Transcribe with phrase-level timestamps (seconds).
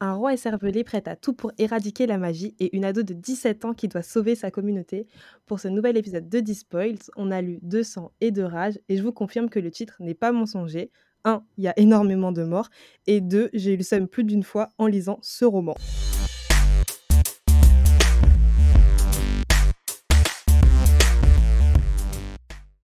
[0.00, 3.64] Un roi écervelé prêt à tout pour éradiquer la magie et une ado de 17
[3.64, 5.08] ans qui doit sauver sa communauté.
[5.44, 9.02] Pour ce nouvel épisode de Dispoils, on a lu 200 et de rage et je
[9.02, 10.92] vous confirme que le titre n'est pas mensonger.
[11.24, 11.42] 1.
[11.56, 12.68] Il y a énormément de morts
[13.08, 13.50] et 2.
[13.54, 15.74] J'ai eu le seum plus d'une fois en lisant ce roman.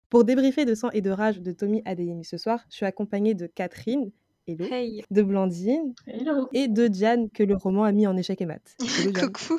[0.10, 3.36] Pour débriefer de sang et de rage de Tommy Adeyemi ce soir, je suis accompagnée
[3.36, 4.12] de Catherine,
[4.46, 5.04] Hello, Hey.
[5.10, 6.50] de Blandine Hello.
[6.52, 8.76] et de Diane que le roman a mis en échec et mat.
[9.32, 9.58] Coucou.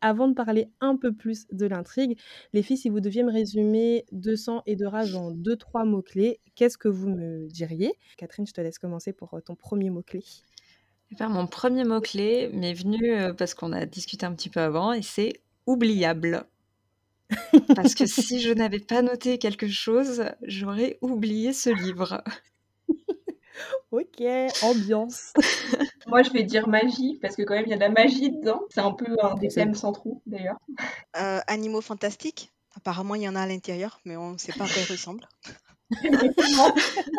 [0.00, 2.18] Avant de parler un peu plus de l'intrigue,
[2.52, 6.40] les filles, si vous deviez me résumer 200 et de rage en deux, trois mots-clés,
[6.56, 7.92] qu'est-ce que vous me diriez?
[8.16, 10.24] Catherine, je te laisse commencer pour euh, ton premier mot-clé.
[11.20, 15.02] Mon premier mot-clé m'est venu euh, parce qu'on a discuté un petit peu avant et
[15.02, 15.34] c'est
[15.66, 16.44] oubliable.
[17.74, 22.22] Parce que si je n'avais pas noté quelque chose, j'aurais oublié ce livre.
[23.90, 24.22] Ok,
[24.62, 25.32] ambiance.
[26.06, 28.30] Moi, je vais dire magie, parce que quand même, il y a de la magie
[28.30, 28.62] dedans.
[28.70, 30.58] C'est un peu un des thèmes centraux, d'ailleurs.
[31.16, 32.52] Euh, animaux fantastiques.
[32.76, 34.92] Apparemment, il y en a à l'intérieur, mais on ne sait pas à quoi ils
[34.92, 35.28] ressemblent.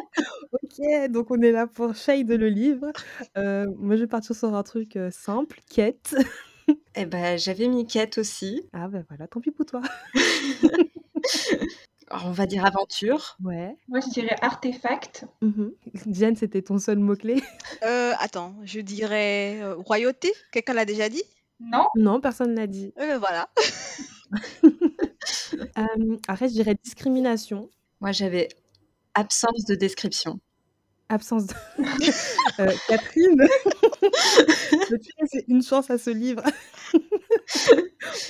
[0.51, 2.91] Ok, donc on est là pour shade le livre.
[3.37, 6.15] Euh, moi, je vais partir sur un truc euh, simple, quête.
[6.95, 8.61] Eh ben, j'avais mis quête aussi.
[8.73, 9.81] Ah ben voilà, tant pis pour toi.
[12.11, 13.37] On va dire aventure.
[13.43, 13.75] Ouais.
[13.89, 15.25] Moi, je dirais artefact.
[15.41, 15.73] Mhm.
[16.05, 17.41] Diane, c'était ton seul mot-clé
[17.83, 20.31] Euh, attends, je dirais euh, royauté.
[20.51, 21.23] Quelqu'un l'a déjà dit?
[21.59, 22.93] Non Non, personne l'a dit.
[22.99, 23.49] Euh, Voilà.
[25.77, 27.69] Euh, après, je dirais discrimination.
[28.01, 28.49] Moi, j'avais
[29.13, 30.39] absence de description.
[31.09, 31.53] Absence de...
[32.59, 33.47] Euh, Catherine
[35.31, 36.43] c'est une chance à ce livre.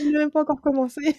[0.02, 1.16] On n'a même pas encore commencé.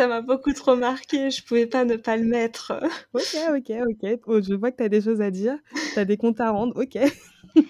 [0.00, 2.72] Ça m'a beaucoup trop marqué, je pouvais pas ne pas le mettre.
[3.12, 4.20] Ok, ok, ok.
[4.24, 5.58] Oh, je vois que tu as des choses à dire.
[5.92, 6.74] Tu as des comptes à rendre.
[6.80, 6.96] Ok.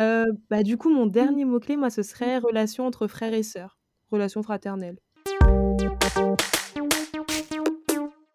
[0.00, 3.76] Euh, bah, du coup, mon dernier mot-clé, moi, ce serait relation entre frères et sœurs.
[4.12, 4.96] Relation fraternelle.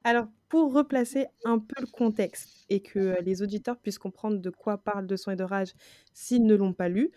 [0.04, 4.50] Alors, pour replacer un peu le contexte et que euh, les auditeurs puissent comprendre de
[4.50, 5.72] quoi parle De sang et de rage
[6.14, 7.12] s'ils ne l'ont pas lu,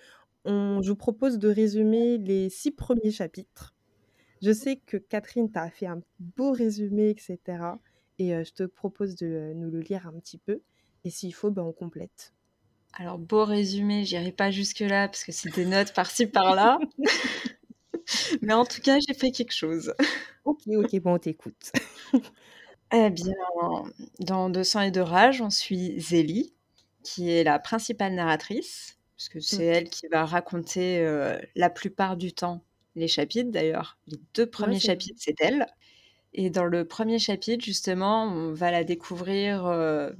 [0.45, 3.76] on, je vous propose de résumer les six premiers chapitres.
[4.43, 7.39] Je sais que Catherine t'a fait un beau résumé, etc.
[8.19, 10.61] Et euh, je te propose de euh, nous le lire un petit peu.
[11.05, 12.33] Et s'il faut, ben, on complète.
[12.95, 16.79] Alors, beau résumé, j'irai pas jusque-là parce que c'est des notes par-ci par-là.
[18.43, 19.93] Mais en tout cas, j'ai fait quelque chose.
[20.45, 21.73] Ok, ok, bon, on t'écoute.
[22.93, 23.35] Eh bien,
[24.21, 26.55] dans De sang et de rage, on suit Zélie,
[27.03, 32.33] qui est la principale narratrice, puisque c'est elle qui va raconter euh, la plupart du
[32.33, 32.63] temps
[32.97, 33.51] les chapitres.
[33.51, 35.67] D'ailleurs, les deux premiers c'est- chapitres, c'est elle.
[36.34, 40.11] Et dans le premier chapitre, justement, on va la découvrir euh,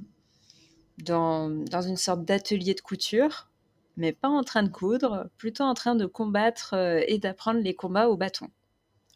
[0.99, 3.49] dans, dans une sorte d'atelier de couture,
[3.97, 7.75] mais pas en train de coudre, plutôt en train de combattre euh, et d'apprendre les
[7.75, 8.47] combats au bâton.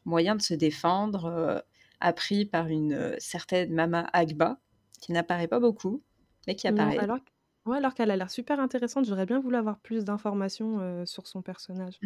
[0.05, 1.59] Moyen de se défendre, euh,
[1.99, 4.59] appris par une certaine Mama Agba,
[4.99, 6.01] qui n'apparaît pas beaucoup,
[6.47, 6.99] mais qui Non, apparaît.
[6.99, 7.17] alors,
[7.65, 11.41] ouais, alors qu'elle a l'air super intéressante, j'aurais bien voulu avoir plus d'informations sur son
[11.41, 11.99] personnage.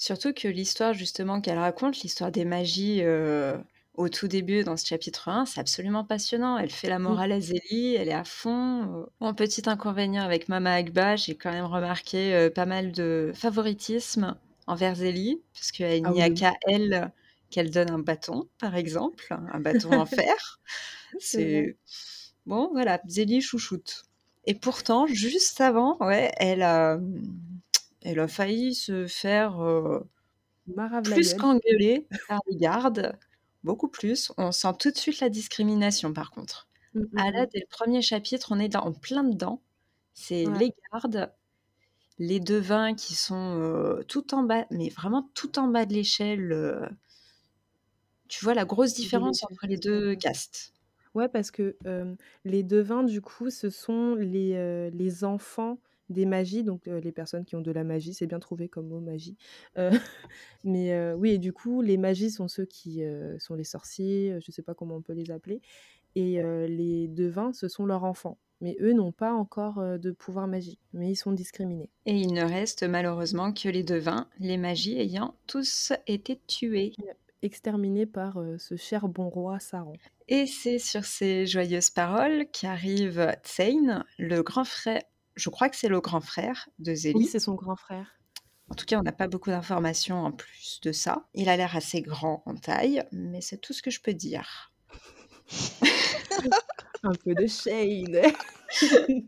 [0.00, 3.58] Surtout que l'histoire justement qu'elle raconte, l'histoire des magies euh,
[3.92, 6.56] au tout début dans ce chapitre 1, c'est absolument passionnant.
[6.56, 9.06] Elle fait la morale à Zélie, elle est à fond.
[9.20, 14.38] Mon petit inconvénient avec Mama Agba, j'ai quand même remarqué euh, pas mal de favoritisme
[14.66, 17.12] envers Zélie, parce Ah n'y a qu'à elle
[17.50, 20.60] qu'elle donne un bâton, par exemple, un bâton en fer.
[21.18, 21.76] C'est
[22.46, 24.04] bon, voilà, Zélie chouchoute.
[24.46, 26.98] Et pourtant, juste avant, ouais, elle a,
[28.02, 30.00] elle a failli se faire euh,
[31.02, 31.36] plus gueule.
[31.36, 33.18] qu'engueuler par les gardes,
[33.64, 34.32] beaucoup plus.
[34.38, 36.68] On sent tout de suite la discrimination, par contre.
[36.94, 37.48] Mm, mm, Ah là, mm.
[37.52, 39.62] dès le premier chapitre, on est dans, en plein dedans.
[40.14, 40.58] C'est Ouais.
[40.58, 41.32] les gardes,
[42.18, 46.52] les devins qui sont euh, tout en bas, mais vraiment tout en bas de l'échelle.
[46.52, 46.86] euh.
[48.28, 50.72] tu vois la grosse différence entre les deux castes.
[51.14, 55.78] Ouais, parce que euh, les devins, du coup, ce sont les, euh, les enfants
[56.10, 58.88] des magies, donc euh, les personnes qui ont de la magie, c'est bien trouvé comme
[58.88, 59.36] mot magie.
[59.78, 59.90] Euh,
[60.64, 63.02] mais euh, oui, et du coup, les magies sont ceux qui
[63.38, 65.60] sont les sorciers, je sais pas comment on peut les appeler,
[66.16, 68.38] et les devins, ce sont leurs enfants.
[68.62, 71.88] Mais eux n'ont pas encore de pouvoir magique, mais ils sont discriminés.
[72.04, 76.92] Et il ne reste malheureusement que les devins, les magies ayant tous été tués.
[77.42, 79.94] Exterminés par euh, ce cher bon roi Saran.
[80.28, 85.00] Et c'est sur ces joyeuses paroles qu'arrive Tsein, le grand frère,
[85.40, 87.20] je crois que c'est le grand frère de Zélie.
[87.20, 88.06] Oui, c'est son grand frère.
[88.68, 91.26] En tout cas, on n'a pas beaucoup d'informations en plus de ça.
[91.34, 94.72] Il a l'air assez grand en taille, mais c'est tout ce que je peux dire.
[97.02, 98.22] Un peu de shade.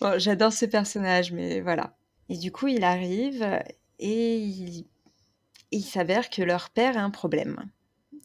[0.00, 1.96] Bon, j'adore ce personnage, mais voilà.
[2.28, 3.42] Et du coup, il arrive
[3.98, 4.86] et il,
[5.70, 7.70] il s'avère que leur père a un problème.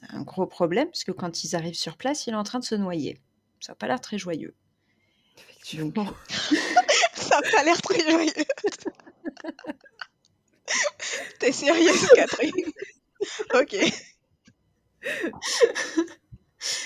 [0.10, 2.66] Un gros problème, parce que quand ils arrivent sur place, il est en train de
[2.66, 3.22] se noyer.
[3.62, 4.56] Ça n'a pas l'air très joyeux.
[5.38, 6.08] Donc, Effectivement.
[7.32, 8.32] Ça a pas l'air très joyeux.
[11.40, 12.72] T'es sérieuse, Catherine?
[13.54, 13.76] Ok.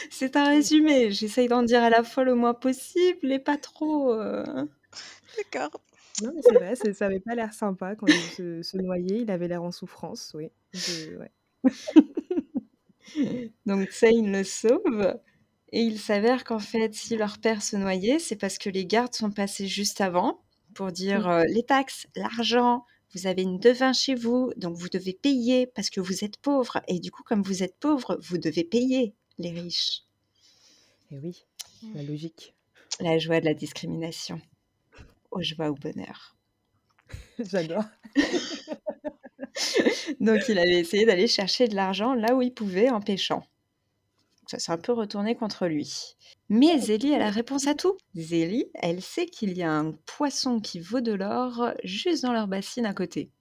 [0.10, 1.12] c'est un résumé.
[1.12, 4.12] J'essaye d'en dire à la fois le moins possible et pas trop.
[4.14, 4.44] euh.
[5.54, 5.82] D'accord.
[6.24, 9.22] Non, mais c'est vrai, c'est- ça avait pas l'air sympa quand il se, se noyait.
[9.22, 10.50] Il avait l'air en souffrance, oui.
[10.74, 11.32] Je- ouais.
[13.66, 15.16] Donc le sauve.
[15.76, 19.14] Et il s'avère qu'en fait, si leur père se noyait, c'est parce que les gardes
[19.14, 20.40] sont passés juste avant
[20.74, 25.12] pour dire euh, les taxes, l'argent, vous avez une devin chez vous, donc vous devez
[25.12, 26.82] payer parce que vous êtes pauvre.
[26.88, 30.04] Et du coup, comme vous êtes pauvre, vous devez payer les riches.
[31.12, 31.44] Et oui,
[31.94, 32.56] la logique.
[33.02, 34.40] La joie de la discrimination.
[35.30, 36.38] Aux joies, au bonheur.
[37.40, 37.84] J'adore.
[40.22, 43.46] Donc il avait essayé d'aller chercher de l'argent là où il pouvait en pêchant.
[44.58, 46.16] Ça s'est un peu retourné contre lui.
[46.50, 47.98] Mais Zélie a la réponse à tout.
[48.16, 52.48] Zélie, elle sait qu'il y a un poisson qui vaut de l'or juste dans leur
[52.48, 53.32] bassine à côté.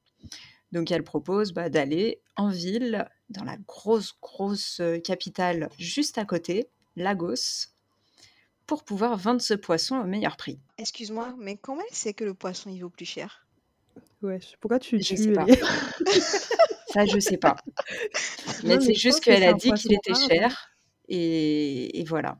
[0.72, 6.24] Donc elle propose bah, d'aller en ville, dans la grosse, grosse euh, capitale juste à
[6.24, 7.68] côté, Lagos,
[8.66, 10.58] pour pouvoir vendre ce poisson au meilleur prix.
[10.78, 13.46] Excuse-moi, mais comment elle sait que le poisson il vaut plus cher?
[14.22, 15.46] Ouais, je- pourquoi tu Je sais pas.
[16.88, 17.56] Ça, je sais pas.
[18.62, 20.28] Mais c'est juste que qu'elle a dit qu'il était rare.
[20.28, 20.73] cher.
[21.08, 22.38] Et, et voilà.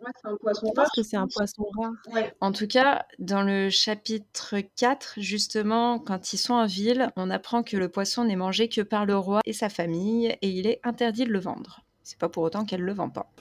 [0.00, 0.84] Ouais, c'est un poisson Je rare.
[0.84, 1.92] pense que c'est un poisson rare.
[2.12, 2.34] Ouais.
[2.40, 7.62] En tout cas, dans le chapitre 4, justement, quand ils sont en ville, on apprend
[7.62, 10.80] que le poisson n'est mangé que par le roi et sa famille, et il est
[10.84, 11.80] interdit de le vendre.
[12.02, 13.32] C'est pas pour autant qu'elle le vend pas.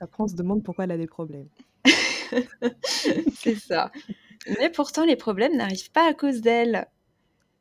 [0.00, 1.48] Après, on se demande pourquoi elle a des problèmes.
[3.34, 3.90] C'est ça.
[4.60, 6.86] Mais pourtant, les problèmes n'arrivent pas à cause d'elle.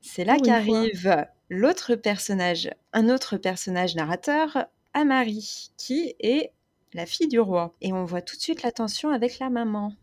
[0.01, 4.65] C'est là qu'arrive l'autre personnage, un autre personnage narrateur,
[4.95, 6.51] Amari, qui est
[6.93, 7.75] la fille du roi.
[7.81, 9.93] Et on voit tout de suite la tension avec la maman.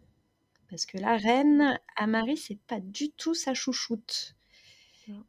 [0.71, 4.37] Parce que la reine, Amari, c'est pas du tout sa chouchoute.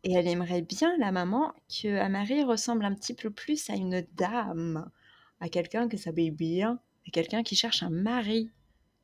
[0.04, 4.06] Et elle aimerait bien, la maman, que Amari ressemble un petit peu plus à une
[4.16, 4.90] dame,
[5.40, 8.52] à quelqu'un que s'habille bien, à quelqu'un qui cherche un mari,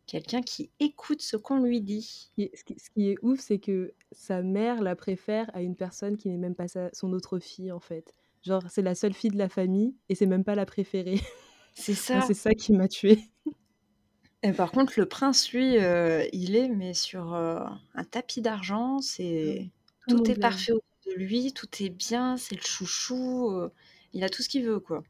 [0.08, 2.32] quelqu'un qui écoute ce qu'on lui dit.
[2.36, 5.76] Qui Ce qui, ce qui est ouf, c'est que sa mère la préfère à une
[5.78, 8.16] personne qui n'est même pas sa- son autre fille, en fait.
[8.44, 11.20] Genre, c'est la seule fille de la famille et c'est même pas la préférée.
[11.76, 12.20] C'est ça.
[12.22, 13.20] c'est ça qui m'a tuée.
[14.44, 17.60] Et par contre, le prince, lui, euh, il est mais sur euh,
[17.94, 19.00] un tapis d'argent.
[19.00, 19.70] C'est
[20.10, 23.52] Tout est parfait autour de lui, tout est bien, c'est le chouchou.
[23.52, 23.70] euh,
[24.12, 25.04] il a tout ce qu'il veut, quoi.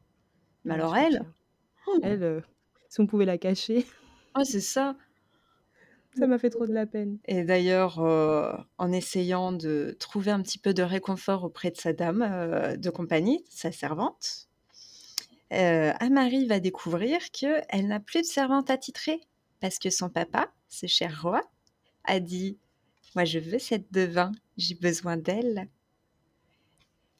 [0.64, 1.24] Mais alors elle.
[2.02, 2.44] Elle,
[2.88, 3.86] si on pouvait la cacher,
[4.36, 4.96] oh, c'est ça.
[6.18, 7.18] Ça m'a fait trop de la peine.
[7.26, 11.92] Et d'ailleurs, euh, en essayant de trouver un petit peu de réconfort auprès de sa
[11.92, 14.48] dame euh, de compagnie, sa servante,
[15.52, 19.20] euh, Amari va découvrir qu'elle n'a plus de servante attitrée
[19.60, 21.42] parce que son papa, ce cher roi,
[22.04, 22.58] a dit
[23.14, 25.68] Moi, je veux cette devin, j'ai besoin d'elle.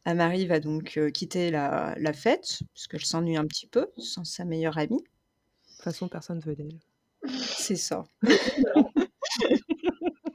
[0.04, 4.44] Amari va donc euh, quitter la, la fête, puisqu'elle s'ennuie un petit peu sans sa
[4.44, 5.02] meilleure amie.
[5.02, 6.78] De toute façon, personne veut d'elle.
[7.28, 8.04] C'est ça.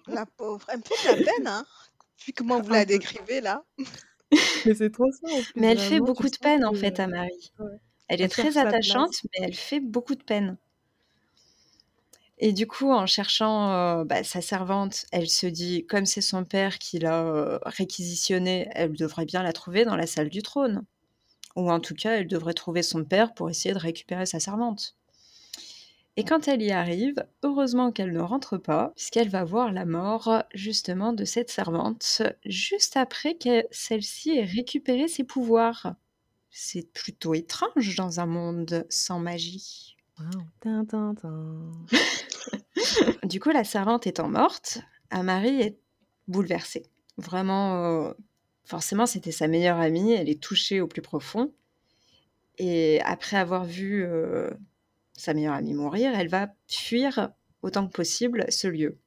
[0.07, 0.65] La pauvre.
[0.69, 1.65] Elle me fait de la peine, hein
[2.25, 3.63] Vu comment vous la décrivez là.
[4.65, 5.53] Mais c'est trop ça, en plus.
[5.55, 7.51] Mais elle fait beaucoup de peine, en fait, Amari.
[7.59, 7.65] Ouais.
[8.07, 10.57] Elle est Elle très attachante, mais elle fait beaucoup de peine.
[12.37, 16.43] Et du coup, en cherchant euh, bah, sa servante, elle se dit, comme c'est son
[16.43, 20.83] père qui l'a euh, réquisitionnée, elle devrait bien la trouver dans la salle du trône.
[21.55, 24.97] Ou en tout cas, elle devrait trouver son père pour essayer de récupérer sa servante.
[26.17, 30.43] Et quand elle y arrive, heureusement qu'elle ne rentre pas, puisqu'elle va voir la mort
[30.53, 35.95] justement de cette servante, juste après que celle-ci ait récupéré ses pouvoirs.
[36.49, 39.97] C'est plutôt étrange dans un monde sans magie.
[40.19, 41.15] Wow.
[43.23, 44.79] Du coup, la servante étant morte,
[45.09, 45.77] Amari est
[46.27, 46.85] bouleversée.
[47.17, 48.13] Vraiment, euh,
[48.65, 51.51] forcément, c'était sa meilleure amie, elle est touchée au plus profond.
[52.57, 54.49] Et après avoir vu euh,
[55.17, 57.31] sa meilleure amie mourir, elle va fuir
[57.61, 58.99] autant que possible ce lieu.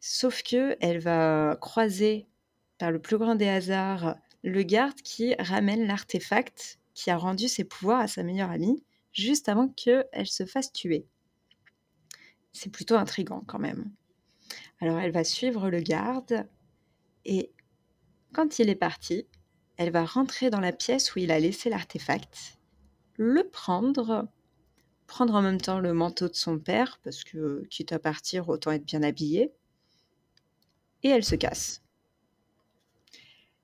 [0.00, 2.28] Sauf que elle va croiser,
[2.78, 7.64] par le plus grand des hasards, le garde qui ramène l'artefact qui a rendu ses
[7.64, 11.06] pouvoirs à sa meilleure amie, juste avant qu'elle se fasse tuer.
[12.52, 13.90] C'est plutôt intrigant quand même.
[14.80, 16.46] Alors elle va suivre le garde
[17.24, 17.50] et
[18.32, 19.26] quand il est parti,
[19.76, 22.58] elle va rentrer dans la pièce où il a laissé l'artefact,
[23.16, 24.28] le prendre,
[25.06, 28.72] prendre en même temps le manteau de son père, parce que quitte à partir, autant
[28.72, 29.52] être bien habillée.
[31.02, 31.82] Et elle se casse.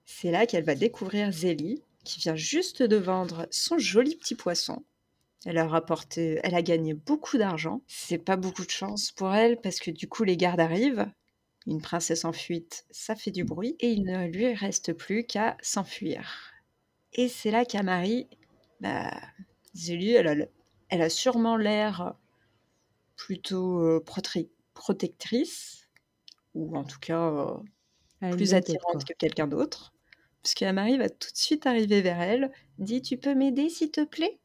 [0.04, 4.84] C'est là qu'elle va découvrir Zélie, qui vient juste de vendre son joli petit poisson.
[5.46, 7.80] Elle a rapporté, elle a gagné beaucoup d'argent.
[7.86, 11.10] C'est pas beaucoup de chance pour elle parce que du coup les gardes arrivent.
[11.66, 15.56] Une princesse en fuite, ça fait du bruit et il ne lui reste plus qu'à
[15.62, 16.52] s'enfuir.
[17.12, 18.28] Et c'est là qu'Amari,
[18.80, 19.10] bah,
[19.74, 20.46] Zélie, elle a,
[20.90, 22.14] elle a sûrement l'air
[23.16, 24.04] plutôt euh,
[24.74, 25.88] protectrice,
[26.54, 27.56] ou en tout cas euh,
[28.32, 29.92] plus attirante que quelqu'un d'autre.
[30.42, 34.04] Parce qu'Amari va tout de suite arriver vers elle, dit Tu peux m'aider s'il te
[34.04, 34.38] plaît?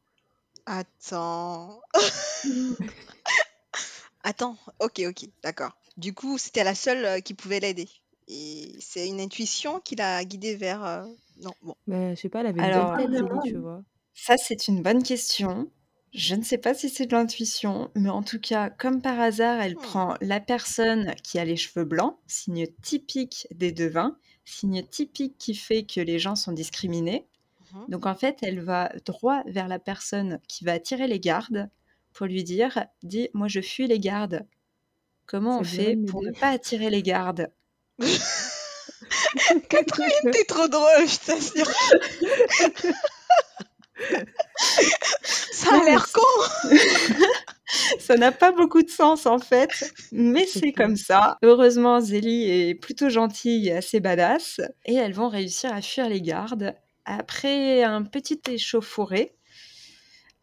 [0.66, 1.80] Attends.
[4.22, 5.72] Attends, ok, ok, d'accord.
[5.96, 7.88] Du coup, c'était la seule euh, qui pouvait l'aider.
[8.28, 11.06] Et c'est une intuition qui l'a guidée vers.
[11.40, 11.76] Non, bon.
[11.86, 13.82] Mais je sais pas, elle avait une tête, Zélie, tu vois.
[14.14, 15.70] Ça, c'est une bonne question.
[16.14, 19.60] Je ne sais pas si c'est de l'intuition, mais en tout cas, comme par hasard,
[19.60, 19.82] elle mmh.
[19.82, 25.54] prend la personne qui a les cheveux blancs, signe typique des devins, signe typique qui
[25.54, 27.26] fait que les gens sont discriminés.
[27.72, 31.68] Mmh Donc en fait, elle va droit vers la personne qui va attirer les gardes
[32.12, 34.46] pour lui dire Dis, moi je fuis les gardes.
[35.26, 37.50] Comment on fait pour ne pas attirer les gardes?
[39.68, 41.70] Catherine, t'es trop drôle, je t'assure.
[45.52, 46.70] Ça a l'air con.
[47.98, 51.38] ça n'a pas beaucoup de sens en fait, mais c'est comme ça.
[51.42, 56.20] Heureusement, Zélie est plutôt gentille et assez badass, et elles vont réussir à fuir les
[56.20, 59.32] gardes après un petit échauffouré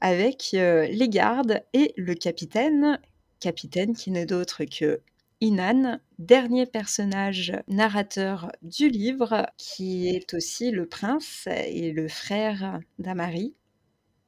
[0.01, 3.00] avec euh, les gardes et le capitaine,
[3.39, 5.01] capitaine qui n'est d'autre que
[5.39, 13.53] Inan, dernier personnage narrateur du livre, qui est aussi le prince et le frère d'Amari.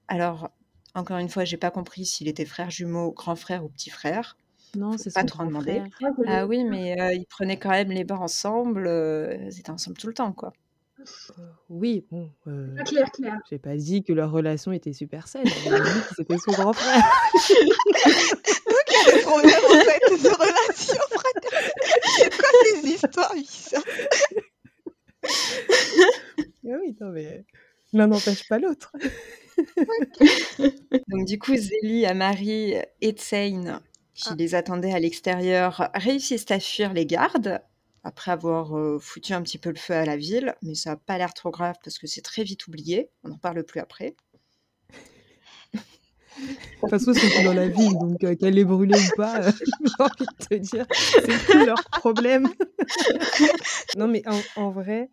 [0.08, 0.50] Alors,
[0.94, 4.38] encore une fois, j'ai pas compris s'il était frère jumeau, grand frère ou petit frère.
[4.76, 5.82] Non, c'est pas trop demandé.
[6.28, 8.88] Ah oui, mais euh, ils prenaient quand même les bains ensemble.
[8.88, 10.54] Euh, ils étaient ensemble tout le temps, quoi.
[11.00, 11.04] Euh,
[11.70, 12.30] oui, bon.
[12.86, 13.40] clair, clair.
[13.50, 15.46] J'ai pas dit que leur relation était super saine.
[15.46, 17.04] J'ai dit que c'était son grand frère.
[17.34, 21.72] Donc il y a des problèmes en fait de relation fraternelle.
[22.18, 23.80] C'est quoi ces histoires, ça
[26.68, 27.46] Ah oui, non mais
[27.94, 28.92] l'un n'empêche pas l'autre.
[31.08, 33.82] Donc du coup, Zélie, Amari et Tsein,
[34.14, 34.36] qui ah.
[34.38, 37.62] les attendaient à l'extérieur, réussissent à fuir les gardes
[38.06, 40.96] après avoir euh, foutu un petit peu le feu à la ville, mais ça n'a
[40.96, 44.16] pas l'air trop grave parce que c'est très vite oublié, on n'en parle plus après.
[45.74, 45.80] De
[46.82, 49.52] toute façon, c'est dans la ville, donc euh, qu'elle est brûlée ou pas, euh,
[49.86, 52.48] j'ai envie de te dire, c'est plus leur problème.
[53.98, 54.22] non, mais
[54.56, 55.10] en vrai,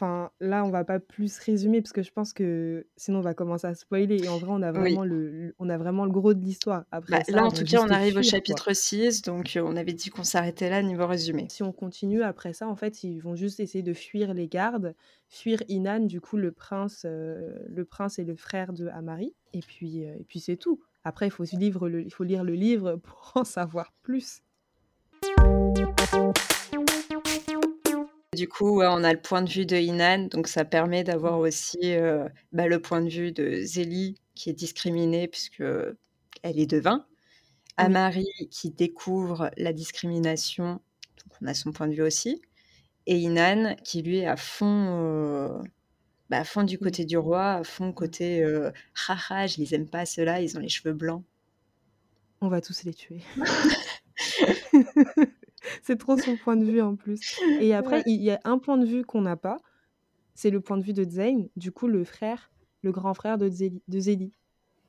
[0.00, 3.34] Enfin, là, on va pas plus résumer parce que je pense que sinon on va
[3.34, 6.34] commencer à spoiler et en vrai, on a vraiment le on a vraiment le gros
[6.34, 6.84] de l'histoire.
[6.92, 10.10] Après bah, là, en tout cas, on arrive au chapitre 6, donc on avait dit
[10.10, 11.48] qu'on s'arrêtait là niveau résumé.
[11.50, 14.94] Si on continue après ça, en fait, ils vont juste essayer de fuir les gardes,
[15.28, 20.02] fuir Inan, du coup le prince le prince et le frère de Amari et puis
[20.02, 20.80] et puis c'est tout.
[21.02, 21.42] Après, il faut
[21.88, 24.42] le il faut lire le livre pour en savoir plus.
[28.38, 31.78] Du coup, on a le point de vue de Inan, donc ça permet d'avoir aussi
[31.82, 35.64] euh, bah, le point de vue de Zélie, qui est discriminée puisque
[36.44, 37.04] elle est devin.
[37.76, 42.40] Amari, qui découvre la discrimination, donc on a son point de vue aussi.
[43.06, 45.48] Et Inan, qui lui est à fond, euh,
[46.30, 48.70] bah, à fond du côté du roi, à fond côté euh,
[49.08, 51.24] haha, je les aime pas ceux-là, ils ont les cheveux blancs.
[52.40, 53.20] On va tous les tuer.
[55.82, 57.40] c'est trop son point de vue en plus.
[57.60, 59.58] Et après, il y a un point de vue qu'on n'a pas,
[60.34, 63.48] c'est le point de vue de Zayn, du coup le frère, le grand frère de
[63.48, 63.82] Zélie.
[63.88, 64.00] De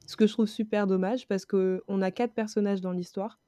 [0.06, 3.40] Ce que je trouve super dommage parce qu'on a quatre personnages dans l'histoire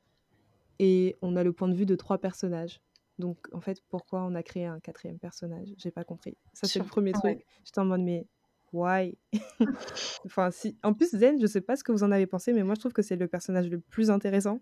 [0.80, 2.82] et on a le point de vue de trois personnages.
[3.20, 5.68] Donc en fait, pourquoi on a créé un quatrième personnage?
[5.78, 6.36] J'ai pas compris.
[6.54, 7.46] Ça c'est le premier truc.
[7.64, 8.26] J'étais en mode mais
[8.74, 9.16] why?
[10.26, 10.76] Enfin si.
[10.82, 12.80] En plus Zen, je sais pas ce que vous en avez pensé, mais moi je
[12.80, 14.60] trouve que c'est le personnage le plus intéressant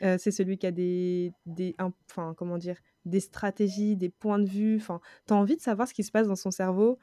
[0.00, 4.76] c'est celui qui a des, des enfin, comment dire, des stratégies, des points de vue.
[4.76, 6.98] Enfin, tu as envie de savoir ce qui se passe dans son cerveau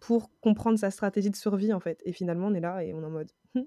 [0.00, 2.00] pour comprendre sa stratégie de survie, en fait.
[2.04, 3.30] Et finalement, on est là et on est en mode.
[3.54, 3.66] Hum,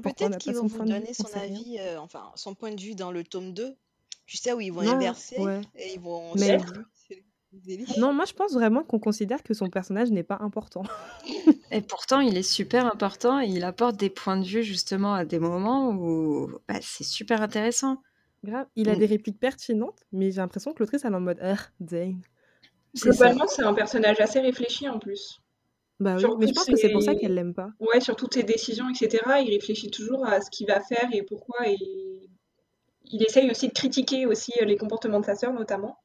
[0.00, 3.52] peut-être qu'ils vont vous donner son avis, enfin, son point de vue dans le tome
[3.52, 3.76] 2.
[4.24, 5.36] Tu sais, où ils vont inverser
[5.74, 6.34] et ils vont.
[6.36, 6.58] Mais...
[7.98, 10.82] Non, moi je pense vraiment qu'on considère que son personnage n'est pas important.
[11.70, 15.24] Et pourtant, il est super important et il apporte des points de vue justement à
[15.24, 18.02] des moments où bah, c'est super intéressant.
[18.44, 21.38] Grave, il a des répliques pertinentes, mais j'ai l'impression que l'autrice elle est en mode
[21.40, 21.56] Ah,
[22.94, 25.40] Globalement, c'est un personnage assez réfléchi en plus.
[25.98, 27.70] Bah oui, mais je pense que c'est pour ça qu'elle l'aime pas.
[27.80, 31.08] ouais, sur toutes ses décisions et cetera, il réfléchit toujours à ce qu'il va faire
[31.12, 32.28] et pourquoi et
[33.04, 36.01] il essaye aussi de critiquer aussi, heu, les comportements de sa sœur notamment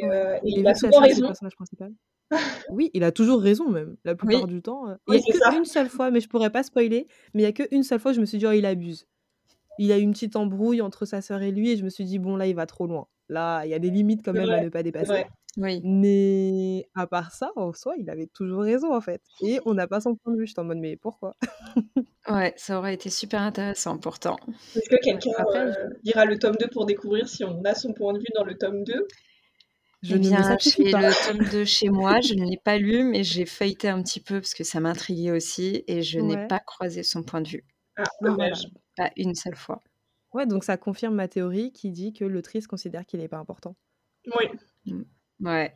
[0.00, 1.26] et Ouais heu, et et il a souvent raison.
[1.26, 1.92] personnage principal.
[2.68, 4.46] Oui, il a toujours raison même, la plupart Oui.
[4.46, 4.96] du temps, heu.
[5.06, 7.46] Il Oui, y a qu'une seule fois, mais je pourrais pas spoiler, mais il y
[7.48, 9.06] a qu'une seule fois, je me suis dit: «Oh, il abuse».
[9.78, 12.04] Il a eu une petite embrouille entre sa sœur et lui et je me suis
[12.04, 13.08] dit: «Bon, là, il va trop loin.
[13.28, 15.26] Là, il y a des limites quand même à ne pas dépasser».
[15.56, 15.84] Oui.
[15.84, 19.88] Mais à part ça, en soi, il avait toujours raison, en fait et on n'a
[19.88, 20.46] pas son point de vue.
[20.48, 21.36] J'étais en mode: «Mais pourquoi?»
[22.28, 24.36] Ouais, ça aurait été super intéressant pourtant.
[24.74, 25.30] Est-ce que quelqu'un,
[25.64, 28.44] je lira le tome 2 pour découvrir si on a son point de vue dans
[28.44, 29.06] le tome 2?
[30.02, 32.78] Je Eh ne me bien, j'ai le tome 2 chez moi, je ne l'ai pas
[32.78, 36.38] lu, mais j'ai feuilleté un petit peu parce que ça m'intriguait aussi et je n'ai
[36.38, 37.64] pas croisé son point de vue.
[37.96, 38.36] Ah, voilà.
[38.36, 38.70] dommage.
[38.96, 39.80] Pas une seule fois.
[40.32, 43.76] Ouais, donc ça confirme ma théorie qui dit que l'autrice considère qu'il est pas important.
[44.26, 44.60] Oui.
[44.86, 45.02] Mmh.
[45.40, 45.74] Ouais.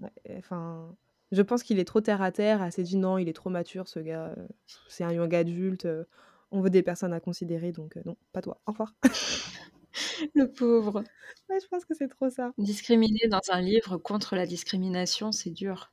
[0.00, 0.96] Ouais, enfin,
[1.30, 2.62] je pense qu'il est trop terre à terre.
[2.62, 4.48] Elle s'est dit: «Non, il est trop mature ce gars, heu,
[4.88, 6.06] c'est un young adulte, heu,
[6.50, 8.94] on veut des personnes à considérer donc heu, non, pas toi, au revoir».
[10.34, 11.04] Le pauvre.
[11.48, 12.52] Ouais, je pense que c'est trop ça.
[12.58, 15.90] Discriminer dans un livre contre la discrimination, c'est dur.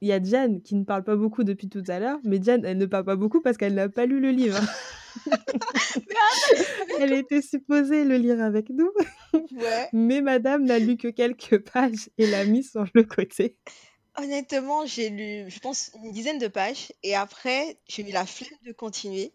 [0.00, 2.64] Il y a Diane qui ne parle pas beaucoup depuis tout à l'heure, mais Diane,
[2.64, 4.60] elle ne parle pas beaucoup parce qu'elle n'a pas lu le livre.
[7.00, 8.92] Elle était supposée le lire avec nous,
[9.32, 9.88] ouais.
[9.92, 13.56] mais madame n'a lu que quelques pages et l'a mis sur le côté.
[14.16, 18.58] Honnêtement, j'ai lu, je pense, une dizaine de pages et après, j'ai eu la flemme
[18.64, 19.32] de continuer.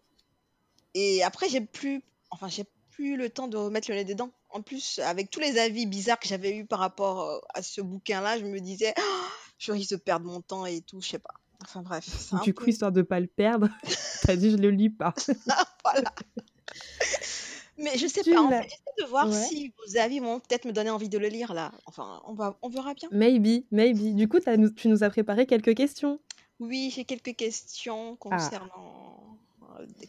[0.94, 4.30] Et après, j'ai plus, enfin, j'ai plus le temps de remettre le nez dedans.
[4.50, 7.80] En plus, avec tous les avis bizarres que j'avais eus par rapport euh, à ce
[7.80, 9.24] bouquin-là, je me disais, Oh,
[9.58, 11.34] je risque de perdre mon temps et tout, je sais pas.
[11.62, 12.70] Enfin bref, c'est un Du coup, peu...
[12.70, 13.68] histoire de pas le perdre,
[14.22, 15.14] t'as dit: «Je le lis pas».
[15.84, 16.12] voilà.
[17.78, 19.46] Mais je sais Tu pas, en l'as fait, j'essaie de voir ouais.
[19.48, 21.72] si vos avis vont peut-être me donner envie de le lire là.
[21.86, 23.08] Enfin, on va, on verra bien.
[23.10, 24.14] Maybe, maybe.
[24.14, 26.20] Du coup, tu nous tu nous as préparé quelques questions.
[26.60, 28.16] Oui, j'ai quelques questions Ah.
[28.20, 29.23] concernant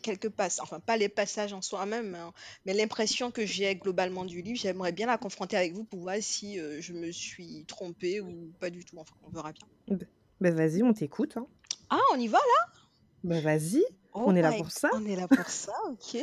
[0.02, 2.34] quelques passages, enfin pas les passages en soi-même, hein,
[2.66, 4.60] mais l'impression que j'ai globalement du livre.
[4.60, 8.52] J'aimerais bien la confronter avec vous pour voir si euh, je me suis trompée ou
[8.60, 8.98] pas du tout.
[8.98, 9.98] Enfin, on verra bien.
[9.98, 10.04] B
[10.42, 11.48] bah, vas-y, on t'écoute, hein.
[11.90, 12.74] Ah, on y va là?
[13.24, 14.90] Bah, vas-y, Oh on est là pour ça.
[14.94, 16.18] on est là pour ça, ok.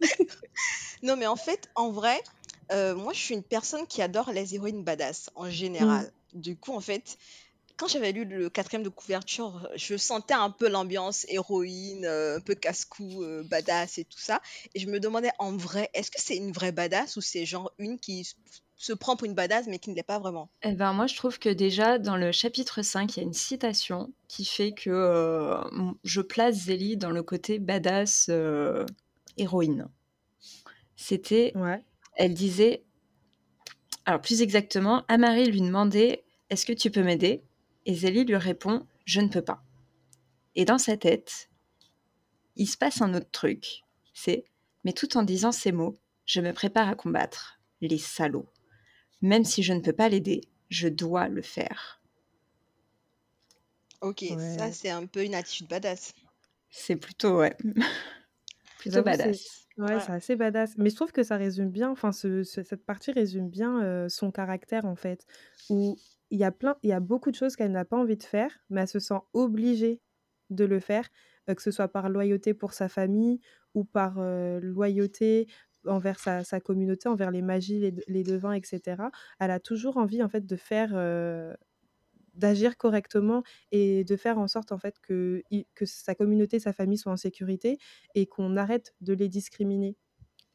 [1.02, 2.20] Non, mais en fait, en vrai,
[2.72, 6.10] euh, moi, je suis une personne qui adore les héroïnes badass en général.
[6.32, 7.16] Du coup, en fait,
[7.76, 12.40] quand j'avais lu le quatrième de couverture, je sentais un peu l'ambiance héroïne, euh, un
[12.40, 14.40] peu casse-cou, euh, badass et tout ça.
[14.74, 17.72] Et je me demandais en vrai, est-ce que c'est une vraie badass ou c'est genre
[17.78, 18.28] une qui
[18.76, 20.50] se prend pour une badass mais qui ne l'est pas vraiment?
[20.62, 23.32] Eh ben, moi, je trouve que déjà, dans le chapitre 5, il y a une
[23.32, 25.60] citation qui fait que euh,
[26.04, 28.84] je place Zélie dans le côté badass euh,
[29.36, 29.88] héroïne.
[30.96, 31.82] C'était, Ouais.
[32.16, 32.84] elle disait,
[34.06, 37.42] alors plus exactement, Amari lui demandait Est-ce que tu peux m'aider?
[37.86, 39.62] Et Zélie lui répond Je ne peux pas.
[40.54, 41.48] Et dans sa tête,
[42.56, 43.82] il se passe un autre truc.
[44.12, 44.44] C'est
[44.84, 45.96] Mais tout en disant ces mots,
[46.26, 48.48] je me prépare à combattre les salauds.
[49.22, 52.02] Même si je ne peux pas l'aider, je dois le faire.
[54.02, 54.24] Ok,
[54.58, 56.12] ça c'est un peu une attitude badass.
[56.70, 57.56] C'est plutôt, ouais,
[58.78, 59.66] plutôt badass.
[59.78, 60.76] ouais, c'est assez badass.
[60.76, 64.08] Mais je trouve que ça résume bien, enfin, ce, ce- cette partie résume bien euh,
[64.08, 65.26] son caractère, en fait.
[65.70, 65.96] Où
[66.30, 68.22] il y a plein, il y a beaucoup de choses qu'elle n'a pas envie de
[68.22, 70.00] faire, mais elle se sent obligée
[70.50, 71.08] de le faire,
[71.48, 73.40] euh, que ce soit par loyauté pour sa famille
[73.74, 75.46] ou par euh, loyauté
[75.86, 79.04] envers sa, communauté, envers les magies, les, devins, etc.
[79.38, 81.54] Elle a toujours envie, en fait, de faire, euh,
[82.34, 85.42] d'agir correctement et de faire en sorte en fait que,
[85.74, 87.78] que sa communauté, sa famille soient en sécurité
[88.14, 89.96] et qu'on arrête de les discriminer.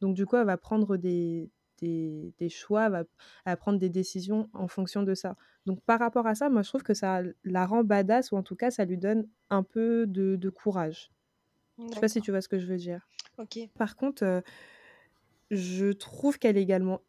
[0.01, 1.49] Donc du coup, elle va prendre des,
[1.81, 3.03] des, des choix, va,
[3.57, 5.35] prendre des décisions en fonction de ça.
[5.65, 8.43] Donc par rapport à ça, moi je trouve que ça la rend badass ou en
[8.43, 11.11] tout cas ça lui donne un peu de, de courage.
[11.77, 13.07] Je sais pas si tu vois ce que je veux dire.
[13.37, 13.57] Ok.
[13.77, 14.41] Par contre, euh,
[15.49, 17.01] je trouve qu'elle est également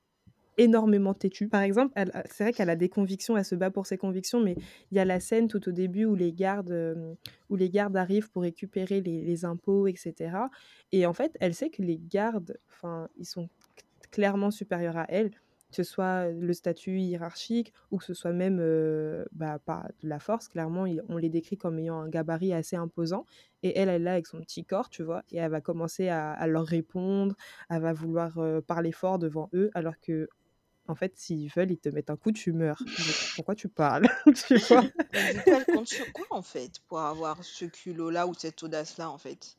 [0.59, 1.49] énormément têtue.
[1.49, 1.99] Par exemple,
[2.31, 4.55] c'est vrai qu'elle a des convictions, elle se bat pour ses convictions, mais
[4.91, 7.15] il y a la scène tout au début où les gardes, euh,
[7.49, 10.37] où les gardes arrivent pour récupérer les, les impôts, etc.
[10.93, 13.49] Et en fait, elle sait que les gardes, enfin, ils sont
[14.13, 18.59] clairement supérieurs à elle, que ce soit le statut hiérarchique ou que ce soit même
[18.61, 20.49] euh, bah, pas de la force.
[20.49, 23.25] Clairement, il- on les décrit comme ayant un gabarit assez imposant.
[23.63, 26.09] Et elle, elle est là avec son petit corps, tu vois, et elle va commencer
[26.09, 27.37] à, à leur répondre,
[27.71, 30.29] elle va vouloir euh, parler fort devant eux, alors que
[30.89, 32.89] en fait, s'ils veulent, ils te mettent un coup, tu meurs.
[33.35, 34.07] Pourquoi tu parles?
[34.49, 34.93] Tu vois?
[35.51, 39.59] Elle compte sur quoi en fait pour avoir ce culot-là ou cette audace-là en fait?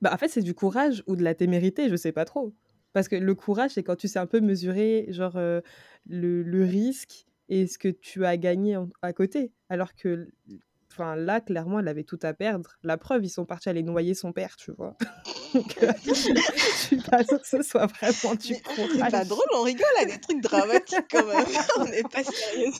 [0.00, 2.54] bah, En fait, c'est du courage ou de la témérité, je sais pas trop.
[2.92, 5.60] Parce que le courage, c'est quand tu sais un peu mesurer genre, euh,
[6.06, 9.52] le, le risque et ce que tu as gagné à côté.
[9.68, 10.28] Alors que
[10.92, 12.76] Enfin, là, clairement, elle avait tout à perdre.
[12.82, 14.94] La preuve, ils sont partis aller noyer son père, tu vois.
[15.54, 19.62] Donc, euh, je suis pas sûre que ce soit vraiment du C'est pas drôle, on
[19.62, 21.46] rigole à des trucs dramatiques quand même.
[21.78, 22.72] on n'est pas sérieux.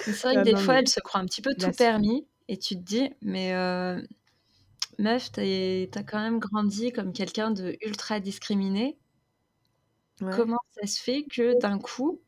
[0.00, 2.58] C'est vrai que ah des fois, elle se croit un petit peu tout permis et
[2.58, 4.00] tu te dis, mais euh,
[4.98, 8.98] meuf, t'as as quand même grandi comme quelqu'un de ultra discriminé.
[10.20, 12.20] Comment ça se fait que d'un coup,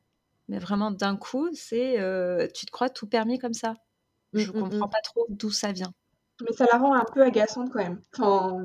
[0.49, 3.75] mais vraiment d'un coup, c'est euh, tu te crois tout permis comme ça?
[4.33, 4.91] Je mmh, mmh, comprends mmh.
[4.91, 5.93] pas trop d'où ça vient.
[6.41, 8.01] Mais ça la rend un peu agaçante quand même.
[8.17, 8.65] Enfin,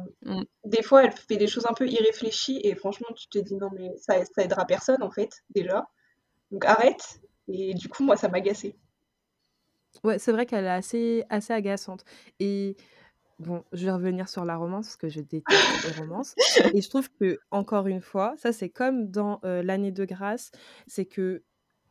[0.63, 3.69] Des fois, elle fait des choses un peu irréfléchies et franchement, tu te dis non,
[3.75, 5.87] mais ça, ça aidera personne en fait, déjà.
[6.51, 7.19] Donc arrête.
[7.49, 8.75] Et du coup, moi, ça m'a agacée.
[10.03, 12.03] Ouais, c'est vrai qu'elle est assez, assez agaçante.
[12.39, 12.75] Et
[13.39, 16.35] bon, je vais revenir sur la romance parce que je déteste les romances.
[16.73, 20.51] Et je trouve que, encore une fois, ça c'est comme dans L'année de grâce,
[20.87, 21.43] c'est que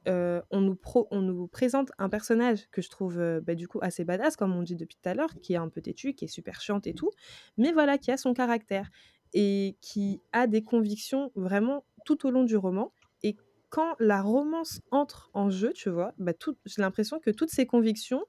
[0.07, 0.79] on, nous
[1.11, 4.63] on nous présente un personnage que je trouve bah, du coup assez badass, comme on
[4.63, 6.95] dit depuis tout à l'heure, qui est un peu têtu, qui est super chiante et
[6.95, 7.11] tout,
[7.57, 8.91] mais voilà, qui a son caractère
[9.35, 12.93] et qui a des convictions vraiment tout au long du roman.
[13.23, 13.37] Et
[13.69, 16.33] quand la romance entre en jeu, tu vois, bah,
[16.65, 18.25] j'ai l'impression que toutes ces convictions,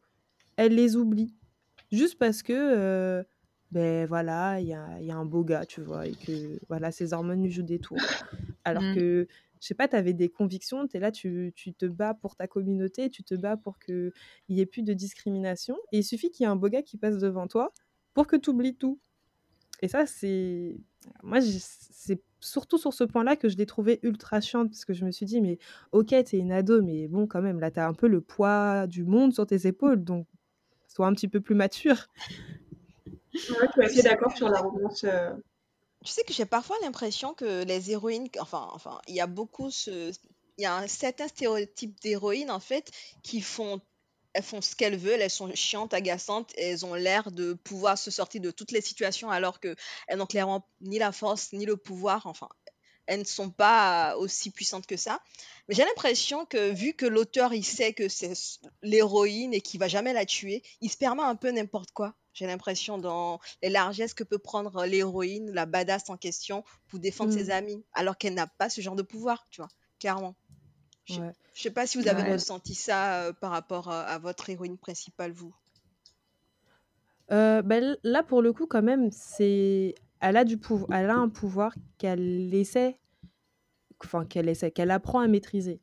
[0.56, 1.36] elle les oublie.
[1.92, 3.26] Juste parce que,
[3.72, 6.92] ben voilà, il y a, y a, un beau gars, tu vois, et que voilà,
[6.92, 7.98] ses hormones lui jouent des tours.
[8.64, 8.96] Alors mmh.
[8.96, 9.28] que
[9.60, 12.36] je sais pas, tu avais des convictions, tu es là, tu, tu, te bats pour
[12.36, 14.12] ta communauté, tu te bats pour qu'il
[14.50, 15.78] n'y ait plus de discrimination.
[15.92, 17.74] Et il suffit qu'il y ait un beau gars qui passe devant toi
[18.14, 19.00] pour que tu oublies tout.
[19.82, 20.76] Et ça, c'est.
[21.24, 25.06] Moi, c'est surtout sur ce point-là que je l'ai trouvé ultra chiante, parce que je
[25.06, 25.58] me suis dit, mais
[25.92, 29.04] ok, t'es une ado, mais bon, quand même, là, t'as un peu le poids du
[29.04, 30.28] monde sur tes épaules, donc
[30.88, 32.08] sois un petit peu plus mature.
[33.34, 35.04] Ouais, tu es assez d'accord sur la romance.
[35.04, 35.32] Euh,
[36.04, 39.70] tu sais que j'ai parfois l'impression que les héroïnes, enfin, enfin, il y a beaucoup
[39.72, 40.12] ce,
[40.58, 42.92] il y a un certain stéréotype d'héroïnes en fait
[43.24, 43.82] qui font,
[44.34, 47.98] elles font ce qu'elles veulent, elles sont chiantes, agaçantes, et elles ont l'air de pouvoir
[47.98, 49.76] se sortir de toutes les situations alors que
[50.08, 52.26] elles n'ont clairement ni la force ni le pouvoir.
[52.26, 52.50] Enfin,
[53.08, 55.20] elles ne sont pas aussi puissantes que ça.
[55.68, 58.34] Mais j'ai l'impression que vu que l'auteur il sait que c'est
[58.84, 62.16] l'héroïne et qu'il va jamais la tuer, il se permet un peu n'importe quoi.
[62.34, 67.34] J'ai l'impression dans les largesses que peut prendre l'héroïne, la badass en question, pour défendre
[67.34, 67.52] ses mmh.
[67.52, 70.36] amis, alors qu'elle n'a pas ce genre de pouvoir, tu vois, clairement.
[71.06, 74.78] Je ne sais pas si vous avez ressenti ça euh, par rapport à, votre héroïne
[74.78, 75.56] principale, vous.
[77.32, 81.16] Euh, ben, là, pour le coup, quand même, c'est, elle a du pouvoir, elle a
[81.16, 83.00] un pouvoir qu'elle essaie,
[84.04, 85.82] enfin qu'elle essaie, qu'elle apprend à maîtriser.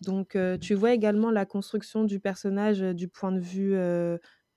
[0.00, 3.76] Donc, euh, tu vois également la construction du personnage du point de vue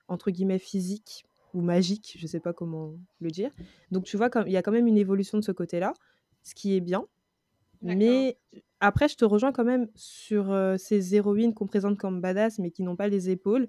[0.08, 3.50] entre guillemets physique ou magique, je sais pas comment le dire.
[3.90, 5.94] Donc tu vois, il y a quand même une évolution de ce côté-là,
[6.42, 7.06] ce qui est bien.
[7.82, 8.38] Mais
[8.80, 12.70] après, je te rejoins quand même sur euh, ces héroïnes qu'on présente comme badass, mais
[12.70, 13.68] qui n'ont pas les épaules,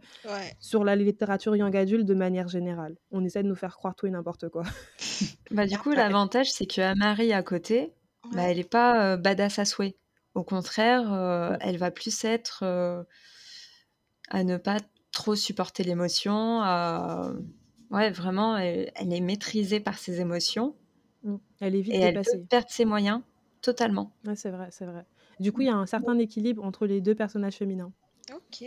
[0.60, 2.95] sur la littérature young adulte de manière générale.
[3.12, 4.63] On essaie de nous faire croire tout et n'importe quoi.
[5.52, 7.93] bah, du coup, l'avantage, c'est que Marie à côté,
[8.34, 9.95] bah, elle n'est pas euh, badass à souhait.
[10.36, 12.63] Au contraire, euh, elle va plus être
[14.30, 14.78] à ne pas
[15.12, 16.63] trop supporter l'émotion.
[16.63, 17.34] Euh,
[17.91, 20.76] ouais, vraiment, elle, est maîtrisée par ses émotions.
[21.24, 21.36] Mmh.
[21.60, 23.22] Elle est vite et elle peut perdre ses moyens
[23.62, 24.12] totalement.
[24.26, 25.06] Ouais, c'est vrai, c'est vrai.
[25.39, 27.91] Du coup, il y a un certain équilibre entre les deux personnages féminins.
[28.34, 28.62] Ok.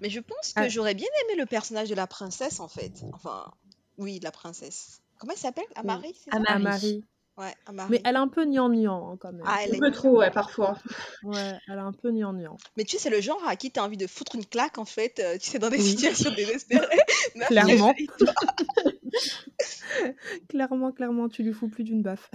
[0.00, 0.68] Mais je pense que ah.
[0.68, 3.04] j'aurais bien aimé le personnage de la princesse, en fait.
[3.12, 3.52] Enfin,
[3.96, 5.02] oui, la princesse.
[5.18, 5.64] Comment elle s'appelle?
[5.74, 7.04] Amari, Amari.
[7.38, 7.54] Ouais,
[7.88, 9.44] Mais elle est un peu gnangnan hein, quand même.
[9.46, 10.76] Ah, elle un peu trop, ouais, parfois.
[11.22, 11.36] Ouais,
[11.68, 12.56] elle est un peu gnangnan.
[12.76, 14.84] Mais tu sais, c'est le genre à qui t'as envie de foutre une claque, en
[14.84, 16.98] fait, euh, tu sais, dans des situations désespérées.
[17.46, 17.94] clairement.
[20.48, 22.28] clairement, clairement, tu lui fous plus d'une baffe.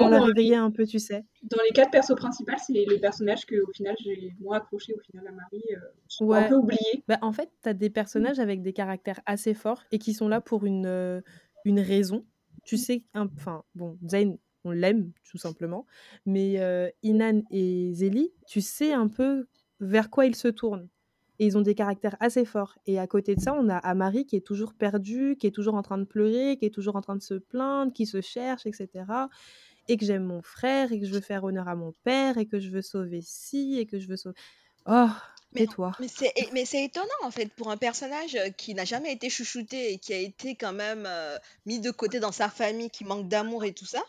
[0.00, 1.22] On l'a réveillé un peu, tu sais.
[1.42, 5.00] Dans les quatre persos principaux, c'est les personnages que, au final, j'ai moins accroché au
[5.00, 5.64] final à Marie.
[5.72, 6.38] Euh, ouais.
[6.38, 7.04] un peu oublié.
[7.08, 10.40] Bah, en fait, t'as des personnages avec des caractères assez forts et qui sont là
[10.40, 11.20] pour une, euh,
[11.66, 12.24] une raison
[12.64, 15.86] tu sais, enfin, bon, Zayn, on l'aime tout simplement,
[16.26, 19.46] mais euh, Inan et Zélie, tu sais un peu
[19.80, 20.88] vers quoi ils se tournent.
[21.38, 22.76] Et ils ont des caractères assez forts.
[22.86, 25.74] Et à côté de ça, on a Amari qui est toujours perdu, qui est toujours
[25.74, 28.66] en train de pleurer, qui est toujours en train de se plaindre, qui se cherche,
[28.66, 28.88] etc.
[29.88, 32.44] Et que j'aime mon frère, et que je veux faire honneur à mon père, et
[32.44, 34.36] que je veux sauver ci, et que je veux sauver.
[34.86, 35.08] Oh,
[35.52, 35.92] mais, toi.
[36.52, 39.98] Mais c'est étonnant en fait pour un personnage euh, qui n'a jamais été chouchouté et
[39.98, 41.36] qui a été quand même euh,
[41.66, 44.02] mis de côté dans sa famille, qui manque d'amour et tout ça.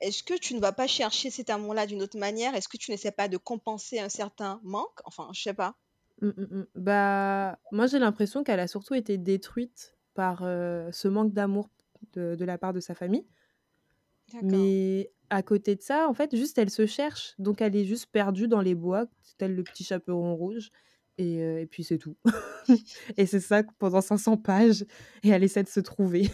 [0.00, 2.54] Est-ce que tu ne vas pas chercher cet amour-là d'une autre manière?
[2.54, 5.00] Est-ce que tu n'essaies pas de compenser un certain manque?
[5.04, 5.74] Enfin, je sais pas.
[6.20, 6.66] Mmh, mmh, mmh.
[6.74, 11.68] Bah, moi j'ai l'impression qu'elle a surtout été détruite par euh, ce manque d'amour
[12.14, 13.26] de, de la part de sa famille.
[14.42, 17.34] Mais à côté de ça, en fait, juste elle se cherche.
[17.38, 19.06] Donc elle est juste perdue dans les bois,
[19.38, 20.70] tel le petit chaperon rouge.
[21.18, 22.16] Et, et puis c'est tout.
[23.16, 24.84] et c'est ça pendant 500 pages,
[25.22, 26.30] et elle essaie de se trouver.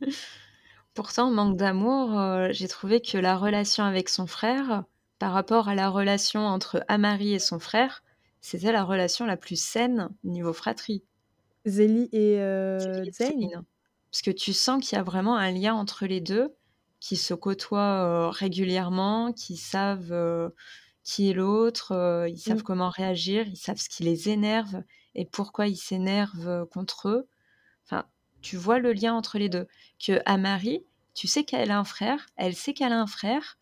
[0.94, 4.84] Pourtant, manque d'amour, j'ai trouvé que la relation avec son frère,
[5.18, 8.02] par rapport à la relation entre Amari et son frère,
[8.40, 11.04] c'était la relation la plus saine niveau fratrie.
[11.66, 12.38] Zélie et
[13.12, 13.64] Zayn?
[14.10, 16.54] Parce que tu sens qu'il y a vraiment un lien entre les deux,
[16.98, 20.12] qui se côtoient régulièrement, qui savent
[21.02, 22.62] qui est l'autre, ils savent mmh.
[22.62, 24.82] comment réagir, ils savent ce qui les énerve
[25.14, 27.28] et pourquoi ils s'énervent contre eux.
[27.84, 28.04] Enfin,
[28.42, 29.66] tu vois le lien entre les deux.
[29.98, 30.84] Que Amari,
[31.14, 33.58] tu sais qu'elle a un frère, elle sait qu'elle a un frère,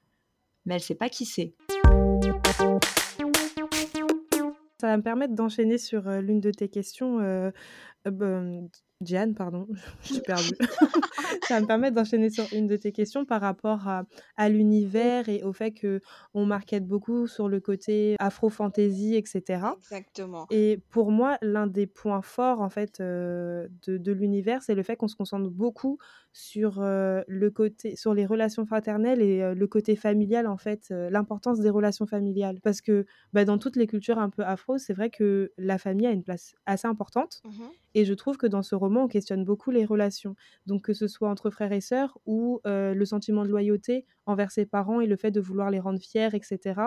[0.67, 1.55] mais elle sait pas qui c'est.
[4.81, 7.53] Ça va me permettre d'enchaîner sur l'une de tes questions.
[9.01, 9.69] Diane, pardon,
[10.03, 10.57] je suis perdue.
[11.47, 14.03] ça va me permettre d'enchaîner sur une de tes questions par rapport à,
[14.37, 16.01] à l'univers et au fait que
[16.35, 19.67] on marquette beaucoup sur le côté afro-fantasy, etc.
[19.79, 20.47] Exactement.
[20.51, 24.97] Et pour moi, l'un des points forts en fait de, de l'univers, c'est le fait
[24.97, 25.99] qu'on se concentre beaucoup
[26.33, 31.71] sur le côté, sur les relations fraternelles et le côté familial en fait, l'importance des
[31.71, 32.61] relations familiales.
[32.63, 36.07] Parce que bah, dans toutes les cultures un peu afro, c'est vrai que la famille
[36.07, 37.41] a une place assez importante.
[37.45, 40.35] Mmh et je trouve que dans ce roman, on questionne beaucoup les relations.
[40.67, 44.67] Donc que ce soit entre frères et sœurs ou le sentiment de loyauté envers ses
[44.67, 46.81] parents et le fait de vouloir les rendre fiers, etc.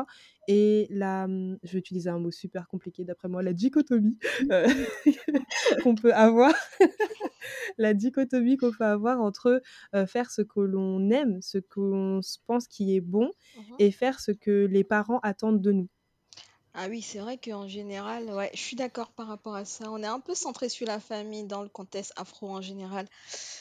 [0.47, 4.17] Et la, mmh, je vais utiliser un mot super compliqué d'après moi, la dichotomie
[5.83, 6.53] qu'on peut avoir,
[7.77, 9.61] la dichotomie qu'on peut avoir entre
[10.07, 14.31] faire ce que l'on aime, ce qu'on pense qui est bon, mmh et faire ce
[14.31, 15.87] que les parents attendent de nous.
[16.73, 19.91] Ah oui, c'est vrai qu'en général, ouais, je suis d'accord par rapport à ça.
[19.91, 23.07] On est un peu centré sur la famille dans le contexte afro en général.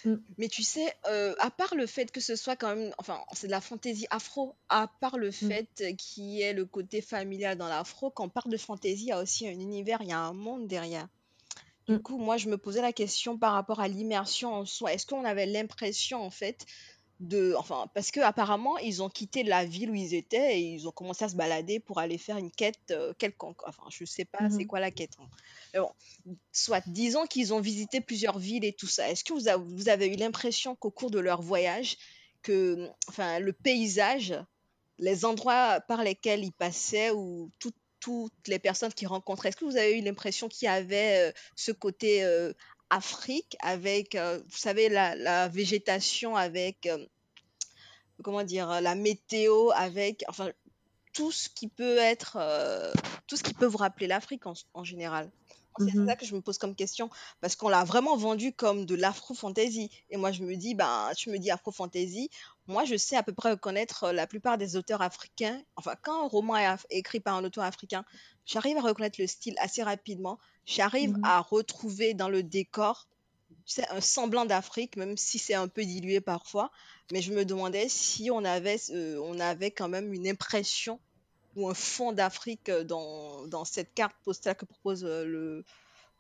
[0.05, 0.15] Mmh.
[0.39, 3.49] Mais tu sais, euh, à part le fait que ce soit quand même, enfin, c'est
[3.49, 5.33] de la fantaisie afro, à part le mmh.
[5.33, 9.09] fait qu'il y ait le côté familial dans l'afro, quand on parle de fantaisie, il
[9.09, 11.09] y a aussi un univers, il y a un monde derrière.
[11.89, 12.03] Du mmh.
[12.03, 14.93] coup, moi, je me posais la question par rapport à l'immersion en soi.
[14.93, 16.65] Est-ce qu'on avait l'impression, en fait,
[17.21, 20.89] de enfin parce que apparemment ils ont quitté la ville où ils étaient et ils
[20.89, 23.63] ont commencé à se balader pour aller faire une quête euh, quelconque.
[23.69, 25.29] Enfin je sais pas c'est mmh quoi la quête hein.
[25.75, 25.93] Mais bon
[26.51, 29.09] soit disons qu'ils ont visité plusieurs villes et tout ça.
[29.11, 31.99] Est-ce que vous, vous avez eu l'impression qu'au cours de leur voyage
[32.43, 34.35] que enfin le paysage
[34.99, 37.77] les endroits par lesquels ils passaient ou toutes
[38.47, 41.71] les personnes qu'ils rencontraient est-ce que vous avez eu l'impression qu'il y avait euh, ce
[41.71, 42.55] côté euh,
[42.91, 47.07] Afrique avec, euh, vous savez, la, végétation, avec, euh,
[48.23, 50.51] comment dire, la météo, avec, enfin,
[51.13, 52.93] tout ce qui peut être, euh,
[53.27, 55.31] tout ce qui peut vous rappeler l'Afrique en, général.
[55.79, 57.09] C'est mmh ça que je me pose comme question,
[57.41, 59.89] parce qu'on l'a vraiment vendu comme de l'afro-fantasy.
[60.11, 62.29] Et moi, je me dis, ben, tu me dis afro-fantasy,
[62.67, 65.63] moi, je sais à peu près reconnaître la plupart des auteurs africains.
[65.77, 68.05] Enfin, quand un roman est écrit par un auteur africain,
[68.45, 70.39] j'arrive à reconnaître le style assez rapidement.
[70.67, 73.07] J'arrive mmh à retrouver dans le décor
[73.67, 76.71] tu un semblant d'Afrique, même si c'est un peu dilué parfois.
[77.13, 78.79] Mais je me demandais si on avait,
[79.19, 81.01] on avait quand même une impression
[81.57, 85.65] ou un fond d'Afrique dans, dans, cette carte postale que propose le,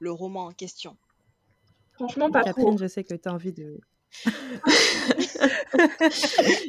[0.01, 0.97] le roman en question.
[1.93, 3.79] Franchement, pas Catherine, je sais que tu as envie de...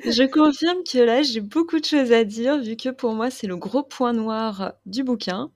[0.05, 3.47] je confirme que là, j'ai beaucoup de choses à dire, vu que pour moi, c'est
[3.47, 5.51] le gros point noir du bouquin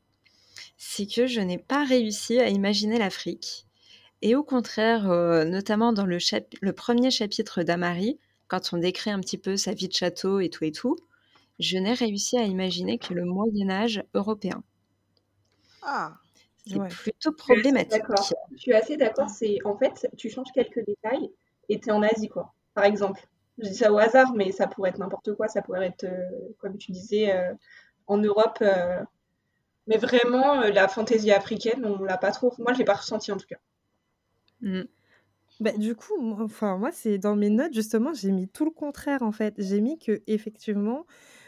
[0.78, 3.66] c'est que je n'ai pas réussi à imaginer l'Afrique.
[4.22, 6.18] Et au contraire, euh, notamment dans le,
[6.62, 10.50] le, premier chapitre d'Amari, quand on décrit un petit peu sa vie de château et
[10.50, 10.98] tout et tout,
[11.60, 14.64] je n'ai réussi à imaginer que le Moyen Âge européen.
[15.82, 16.14] Ah,
[16.68, 18.04] c'est plutôt problématique.
[18.54, 19.30] Je suis assez d'accord.
[19.30, 21.30] C'est en fait, tu changes quelques détails
[21.70, 22.54] et tu es en Asie, quoi.
[22.74, 23.22] Par exemple,
[23.60, 25.48] je dis ça au hasard, mais ça pourrait être n'importe quoi.
[25.48, 27.54] Ça pourrait être, euh, comme tu disais, euh,
[28.08, 28.64] en Europe,
[29.88, 32.54] mais vraiment, euh, la fantaisie africaine, on l'a pas trop.
[32.60, 33.60] Moi, je l'ai pas ressenti en tout cas.
[34.62, 34.84] Mmh.
[35.60, 38.72] Bah, du coup, moi, enfin, moi, c'est dans mes notes, justement, j'ai mis tout le
[38.72, 39.54] contraire, en fait.
[39.58, 41.06] J'ai mis que, effectivement,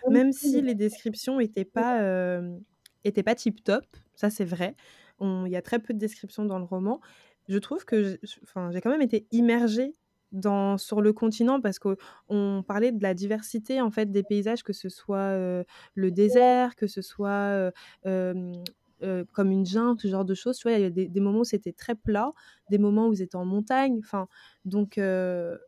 [0.10, 2.58] même si les descriptions n'étaient pas, euh,
[3.04, 3.84] étaient pas tip top,
[4.15, 4.76] ça c'est vrai,
[5.19, 7.02] il y a très peu de descriptions dans le roman,
[7.50, 9.93] je trouve que j'ai quand même été immergée
[10.32, 14.74] dans, sur le continent parce qu'on parlait de la diversité en fait des paysages, que
[14.74, 15.38] ce soit
[15.96, 17.72] le désert, que ce soit
[19.32, 20.58] comme une jungle, ce genre de choses.
[20.58, 22.34] Tu vois, il y a des, moments où c'était très plat,
[22.70, 24.00] des moments où vous étiez en montagne.
[24.00, 24.28] Enfin,
[24.66, 25.60] donc ouais,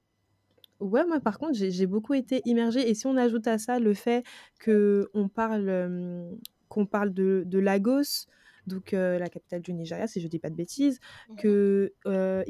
[0.79, 2.89] moi par contre, j'ai beaucoup été immergée.
[2.89, 4.23] Et si on ajoute à ça le fait
[4.63, 8.27] qu'on parle, qu'on parle de, de Lagos,
[8.67, 11.91] donc la capitale du Nigeria, si je dis pas de bêtises, mmh qu'il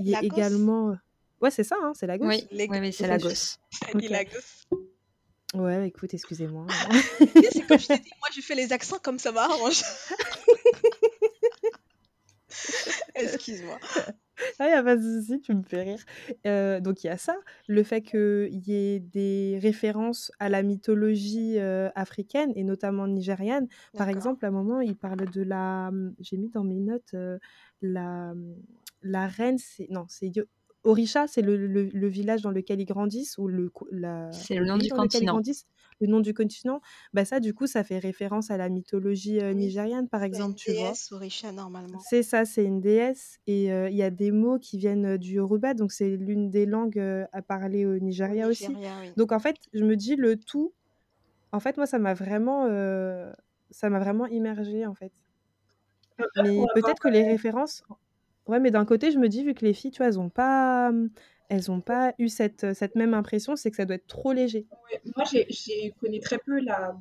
[0.06, 0.96] y ait également
[1.42, 2.28] Ouais, c'est ça, hein, c'est Lagos.
[2.28, 3.58] Oui, oui, c'est Lagos.
[3.96, 4.08] Okay.
[4.10, 4.66] Lagos.
[5.54, 6.68] Ouais, écoute, excusez-moi.
[7.20, 9.82] c'est comme je t'ai dit, moi je fais les accents comme ça m'arrange.
[13.16, 13.80] Excuse-moi.
[14.60, 16.04] Ah, il y a pas de souci, tu me fais rire.
[16.46, 17.36] Euh, donc il y a ça,
[17.68, 23.68] le fait qu'il y ait des références à la mythologie euh, africaine et notamment nigériane.
[23.98, 25.92] Par exemple, à un moment, il parle de la.
[26.20, 27.38] J'ai mis dans mes notes euh,
[27.82, 28.34] la,
[29.02, 29.88] la reine, c'est.
[29.90, 30.30] Non, c'est
[30.84, 33.72] Orisha, c'est le, le, village dans lequel ils grandissent ou le
[34.32, 35.42] C'est le nom du continent
[36.02, 36.82] le nom du continent,
[37.14, 40.94] bah ça, du coup, ça fait référence à la mythologie nigériane, par exemple, tu vois?
[41.12, 42.00] Orisha, normalement.
[42.00, 43.40] C'est ça, c'est une déesse.
[43.48, 47.00] Et il y a des mots qui viennent du Yoruba, donc c'est l'une des langues
[47.32, 48.68] à parler au Nigeria, aussi.
[49.18, 50.74] Donc, en fait, je me dis, le tout,
[51.52, 52.66] en fait, moi, ça m'a vraiment,
[53.72, 55.12] ça m'a vraiment immergée, en fait.
[56.44, 57.84] Mais peut-être que les références...
[58.50, 60.30] Ouais, mais d'un côté, je me dis, vu que les filles, tu vois, elles n'ont
[60.30, 60.92] pas
[61.50, 64.68] elles n'ont pas eu cette, cette même impression, c'est que ça doit être trop léger.
[65.16, 66.96] moi, j'ai connais très peu la,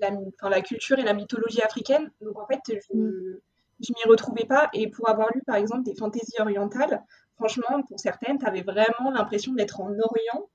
[0.00, 0.10] la,
[0.42, 3.38] la, culture et la mythologie africaine, donc en fait, je ne mm.
[3.80, 4.68] m'y retrouvais pas.
[4.72, 7.04] Et pour avoir lu, par exemple, des fantaisies orientales,
[7.36, 10.48] franchement, pour certaines, tu avais vraiment l'impression d'être en Orient.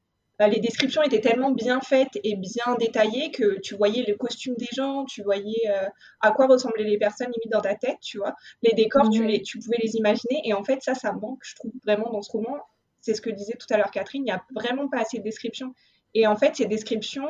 [0.44, 4.56] Euh, les descriptions étaient tellement bien faites et bien détaillées que tu voyais le costume
[4.58, 5.88] des gens, tu voyais euh,
[6.22, 8.36] à quoi ressemblaient les personnes limite dans ta tête, tu vois.
[8.62, 10.42] Les décors, tu, les, tu pouvais les imaginer.
[10.46, 12.58] Et en fait, ça, ça manque, je trouve, vraiment dans ce roman
[13.04, 15.24] c'est ce que disait tout à l'heure Catherine, il n'y a vraiment pas assez de
[15.24, 15.76] descriptions.
[16.14, 17.28] Et en fait, ces descriptions,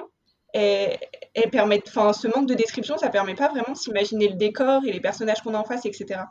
[0.54, 1.00] elles,
[1.52, 4.92] permettent, enfin, ce manque de description, ça permet pas vraiment de s'imaginer le décor et
[4.92, 6.22] les personnages qu'on a en face, etc.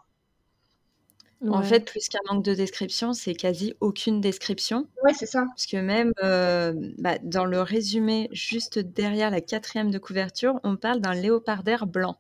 [1.48, 4.86] En fait, plus qu'un manque de description, c'est quasi aucune description.
[5.02, 5.44] Ouais, c'est ça.
[5.46, 10.76] Parce que même euh, bah, dans le résumé, juste derrière la quatrième de couverture, on
[10.76, 12.18] parle d'un léopardaire blanc.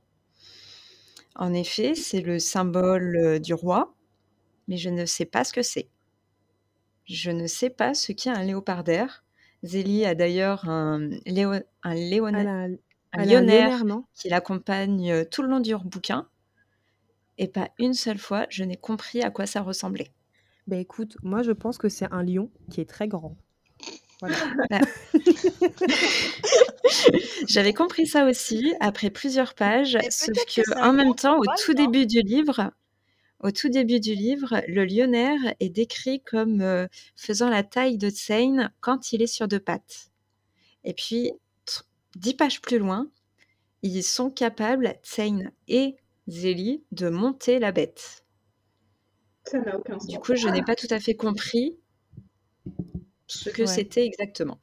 [1.36, 3.94] En effet, c'est le symbole euh, du roi,
[4.66, 5.88] mais je ne sais pas ce que c'est.
[7.04, 9.24] Je ne sais pas ce qu'est un léopardaire.
[9.62, 11.52] Zélie a d'ailleurs un, léo,
[11.84, 13.80] un, léonard
[14.14, 16.28] qui l'accompagne euh, tout le long du bouquin.
[17.42, 20.12] Et pas une seule fois, je n'ai compris à quoi ça ressemblait.
[20.68, 23.36] Ben écoute, moi je pense que c'est un lion qui est très grand.
[24.20, 24.36] Voilà.
[24.70, 24.78] Bah.
[27.48, 32.06] J'avais compris ça aussi après plusieurs pages, sauf que en même temps, au tout début
[32.06, 32.70] du livre,
[33.40, 38.08] au tout début du livre, le lionnaire est décrit comme euh, faisant la taille de
[38.08, 40.12] Tsane quand il est sur deux pattes.
[40.84, 41.32] Et puis,
[42.14, 43.10] dix pages plus loin,
[43.82, 45.96] ils sont capables, Tsane et
[46.32, 48.24] Zélie, de monter la bête.
[49.44, 50.08] Ça n'a aucun sens.
[50.08, 51.78] Du coup, je n'ai pas tout à fait compris
[53.26, 54.58] ce que c'était exactement.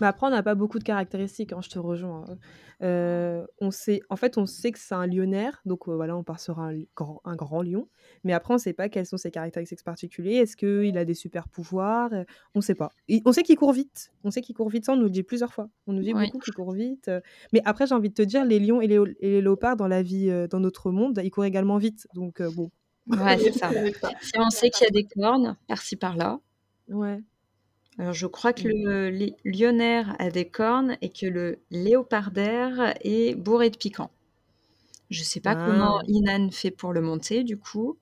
[0.00, 2.24] Mais après, on n'a pas beaucoup de caractéristiques, hein, je te rejoins.
[2.28, 2.38] Hein.
[2.82, 6.22] Euh, on sait, en fait, on sait que c'est un lionnaire, donc euh, voilà, on
[6.22, 7.88] part sur un, grand, un grand lion.
[8.22, 10.42] Mais après, on ne sait pas quelles sont ses caractéristiques particulières.
[10.42, 12.10] Est-ce qu'il a des super pouvoirs?
[12.54, 12.90] On ne sait pas.
[13.24, 14.12] on sait qu'il court vite.
[14.24, 15.68] On sait qu'il court vite, ça, on nous le dit plusieurs fois.
[15.86, 17.08] On nous dit beaucoup qu'il court vite.
[17.08, 17.20] Euh.
[17.52, 20.30] Mais après, j'ai envie de te dire, les lions et les, léopards dans la vie,
[20.50, 22.06] dans notre monde, ils courent également vite.
[22.14, 22.70] Donc bon.
[23.08, 23.70] Ouais, c'est ça.
[24.20, 26.40] Si on sait qu'il y a des cornes par-ci par-là.
[26.88, 27.20] Ouais.
[27.98, 29.10] Alors, je crois que le
[29.44, 34.10] lionnaire a des cornes et que le léopardaire est bourré de piquant.
[35.10, 36.04] Je ne sais pas comment ah.
[36.08, 37.96] Inan fait pour le monter, du coup,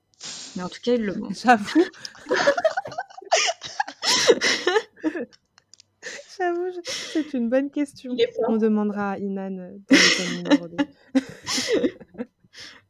[0.55, 1.39] mais en tout cas, il le monte.
[1.43, 1.85] J'avoue.
[6.37, 8.13] J'avoue, c'est une bonne question.
[8.49, 10.75] On demandera à Inan dans le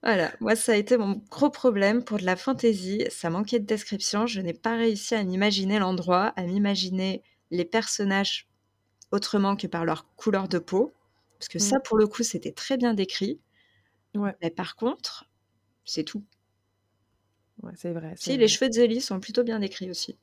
[0.06, 3.66] Voilà, moi ça a été mon gros problème pour de la fantaisie, ça manquait de
[3.66, 8.48] description, je n'ai pas réussi à m'imaginer l'endroit, à m'imaginer les personnages
[9.12, 10.94] autrement que par leur couleur de peau,
[11.40, 11.82] parce que ça mmh.
[11.84, 13.40] pour le coup c'était très bien décrit.
[14.14, 14.36] Ouais.
[14.44, 15.26] Mais par contre,
[15.86, 16.24] c'est tout.
[17.64, 18.14] Ouais, c'est vrai.
[18.16, 20.18] Si, les cheveux de Zélie sont plutôt bien décrits aussi.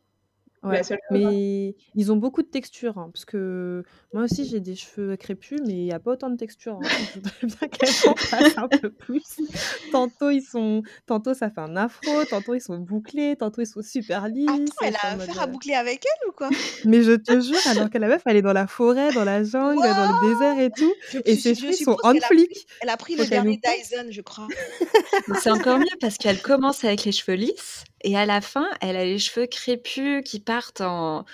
[0.64, 5.16] Ouais, mais ils ont beaucoup de texture, hein, parce que moi aussi j'ai des cheveux
[5.16, 6.79] crépus, mais il n'y a pas autant de texture.
[6.81, 6.88] Hein.
[7.14, 9.25] Je voudrais bien qu'elles en fassent un peu plus.
[9.90, 13.83] Tantôt ils sont, tantôt ça fait un afro, tantôt ils sont bouclés, tantôt ils sont
[13.83, 14.48] super lisses.
[14.48, 16.48] Attends, elle a affaire à boucler avec elle ou quoi?
[16.85, 19.42] Mais je te jure, alors que la meuf elle est dans la forêt, dans la
[19.42, 20.92] jungle, dans le désert et tout,
[21.25, 22.68] et ses cheveux sont en flic.
[22.83, 24.46] Elle a pris le dernier Dyson, je crois.
[25.40, 28.96] C'est encore mieux parce qu'elle commence avec les cheveux lisses et à la fin, elle
[28.96, 31.25] a les cheveux crépus qui partent en...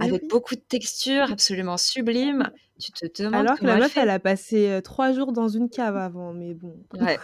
[0.00, 2.50] avec beaucoup de texture, absolument sublime.
[2.78, 5.96] Tu te demandes Alors que la meuf, elle a passé trois jours dans une cave
[5.96, 6.76] avant, mais bon.
[7.00, 7.18] Ouais.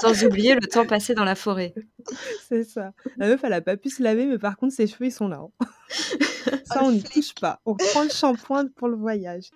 [0.00, 1.74] Sans oublier le temps passé dans la forêt.
[2.48, 2.92] C'est ça.
[3.18, 5.28] La meuf, elle a pas pu se laver, mais par contre, ses cheveux, ils sont
[5.28, 5.42] là.
[5.60, 5.66] Hein.
[6.64, 7.60] ça, on n'y touche pas.
[7.66, 9.50] On prend le shampoing pour le voyage.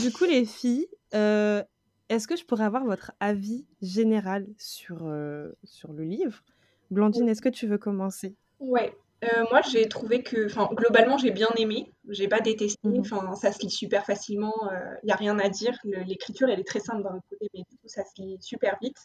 [0.00, 1.62] Du coup, les filles, euh,
[2.08, 6.42] est-ce que je pourrais avoir votre avis général sur, euh, sur le livre?
[6.90, 8.34] Blandine, est-ce que tu veux commencer?
[8.60, 8.94] Ouais.
[9.24, 11.92] Euh, moi, j'ai trouvé que, enfin, globalement, j'ai bien aimé.
[12.08, 12.78] J'ai pas détesté.
[12.88, 14.54] Mmh Enfin, ça se lit super facilement.
[15.02, 15.76] Il n'y a rien à dire.
[15.84, 18.96] L'écriture, elle est très simple d'un côté, mais du coup, ça se lit super vite.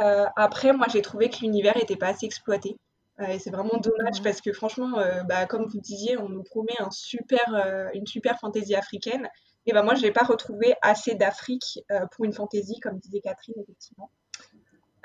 [0.00, 2.76] Euh, après, moi, j'ai trouvé que l'univers n'était pas assez exploité.
[3.20, 4.98] Euh, et c'est vraiment dommage parce que franchement,
[5.28, 9.28] bah, comme vous disiez, on nous promet un super, une super fantaisie africaine.
[9.66, 11.80] Et ben moi, je n'ai pas retrouvé assez d'Afrique
[12.12, 14.10] pour une fantaisie, comme disait Catherine, effectivement.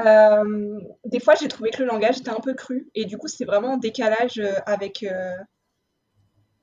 [0.02, 3.28] Euh, des fois, j'ai trouvé que le langage était un peu cru et du coup,
[3.28, 5.36] c'est vraiment en décalage euh, avec, euh,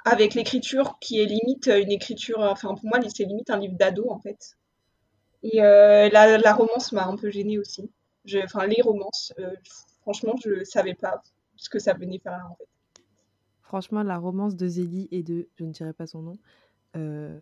[0.04, 2.40] avec l'écriture qui est limite une écriture.
[2.40, 4.56] Enfin, pour moi, c'est limite un livre d'ado en fait.
[5.42, 7.90] Et la, la, romance m'a un peu gênée aussi.
[8.44, 9.32] Enfin, les romances,
[10.02, 11.20] franchement, je savais pas
[11.56, 12.68] ce que ça venait faire là en fait.
[13.62, 16.38] Franchement, la romance de Zélie et de, je ne dirais pas son nom,
[16.96, 17.38] euh,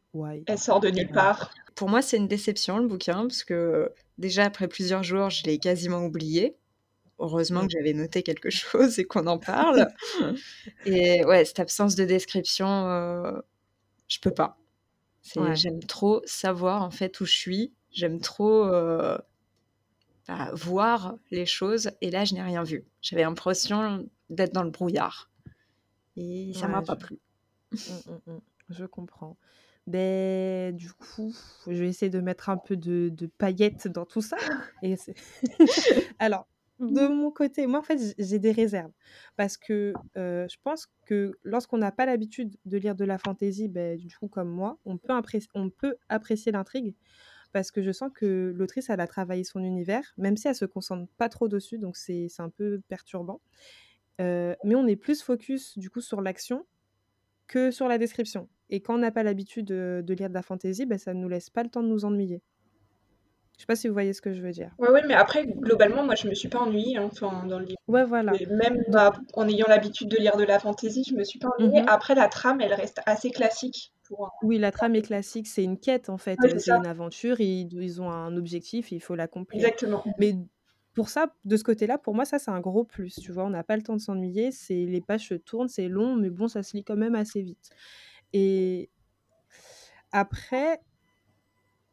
[0.46, 1.53] Elle sort de nulle part.
[1.74, 5.59] Pour moi, c'est une déception le bouquin, parce que déjà après plusieurs jours, je l'ai
[5.59, 6.57] quasiment oublié.
[7.18, 9.88] Heureusement que j'avais noté quelque chose et qu'on en parle.
[10.86, 13.40] et ouais, cette absence de description, euh,
[14.09, 14.57] je peux pas.
[15.55, 17.72] J'aime trop savoir en fait où je suis.
[17.92, 19.18] J'aime trop euh,
[20.26, 21.90] bah, voir les choses.
[22.01, 22.84] Et là, je n'ai rien vu.
[23.03, 25.30] J'avais l'impression d'être dans le brouillard.
[26.16, 27.18] Et ça m'a pas plu.
[27.72, 27.76] Mmh,
[28.26, 28.38] mmh,
[28.71, 29.37] je comprends.
[29.87, 31.35] Ben, du coup,
[31.66, 34.37] je vais essayer de mettre un peu de, paillettes dans tout ça.
[34.83, 34.97] Et
[36.18, 36.47] Alors,
[36.79, 38.93] de mon côté, moi, en fait, j'ai des réserves.
[39.37, 43.68] Parce que euh, je pense que lorsqu'on n'a pas l'habitude de lire de la fantaisie,
[43.68, 45.12] ben, du coup, comme moi, on peut,
[45.55, 46.95] on peut apprécier l'intrigue.
[47.53, 50.66] Parce que je sens que l'autrice, elle a travaillé son univers, même si elle se
[50.66, 53.41] concentre pas trop dessus, donc c'est un peu perturbant.
[54.21, 56.64] Euh, mais on est plus focus, du coup, sur l'action
[57.49, 58.49] que sur la description.
[58.71, 61.29] Et quand on n'a pas l'habitude de, lire de la fantaisie, ben, ça ne nous
[61.29, 62.41] laisse pas le temps de nous ennuyer.
[63.57, 64.71] Je sais pas si vous voyez ce que je veux dire.
[64.79, 67.11] Ouais, ouais, mais après, globalement, moi, je me suis pas ennuyée hein,
[67.47, 67.79] dans le livre.
[67.89, 68.33] Ouais, voilà.
[68.49, 71.83] même bah, en ayant l'habitude de lire de la fantaisie, je me suis pas ennuyée.
[71.83, 71.89] Mhm.
[71.89, 73.93] Après, la trame, elle reste assez classique.
[74.09, 74.31] Pour...
[74.43, 75.47] Oui, la trame est classique.
[75.47, 76.39] C'est une quête, en fait.
[76.59, 77.41] c'est une aventure.
[77.41, 79.62] Ils, ils ont un objectif il faut l'accomplir.
[79.62, 80.05] Exactement.
[80.18, 80.37] Mais
[80.95, 83.14] pour ça, de ce côté-là, pour moi, ça, c'est un gros plus.
[83.14, 84.53] Tu vois, on n'a pas le temps de s'ennuyer.
[84.53, 87.43] C'est Les pages se tournent, c'est long, mais bon, ça se lit quand même assez
[87.43, 87.71] vite.
[88.33, 88.91] Et
[90.12, 90.81] après,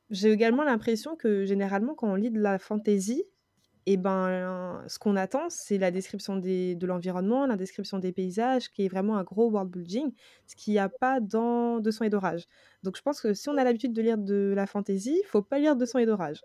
[0.09, 3.23] j'ai également l'impression que généralement, quand on lit de la fantaisie,
[3.89, 8.11] et eh ben, ce qu'on attend, c'est la description des, de l'environnement, la description des
[8.11, 10.11] paysages, qui est vraiment un gros world building,
[10.45, 12.47] ce qu'il n'y a pas dans De sang et d'orage.
[12.83, 15.41] Donc je pense que si on a l'habitude de lire de la fantaisie, il faut
[15.41, 16.41] pas lire De sang et d'orage.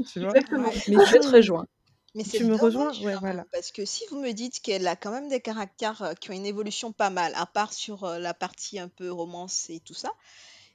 [0.00, 0.70] Exactement.
[0.88, 1.68] Mais je te rejoins.
[2.14, 3.46] Mais tu me rejoins ouais, voilà.
[3.52, 6.34] Parce que si vous me dites qu'elle a quand même des caractères euh, qui ont
[6.34, 9.94] une évolution pas mal, à part sur euh, la partie un peu romance et tout
[9.94, 10.12] ça,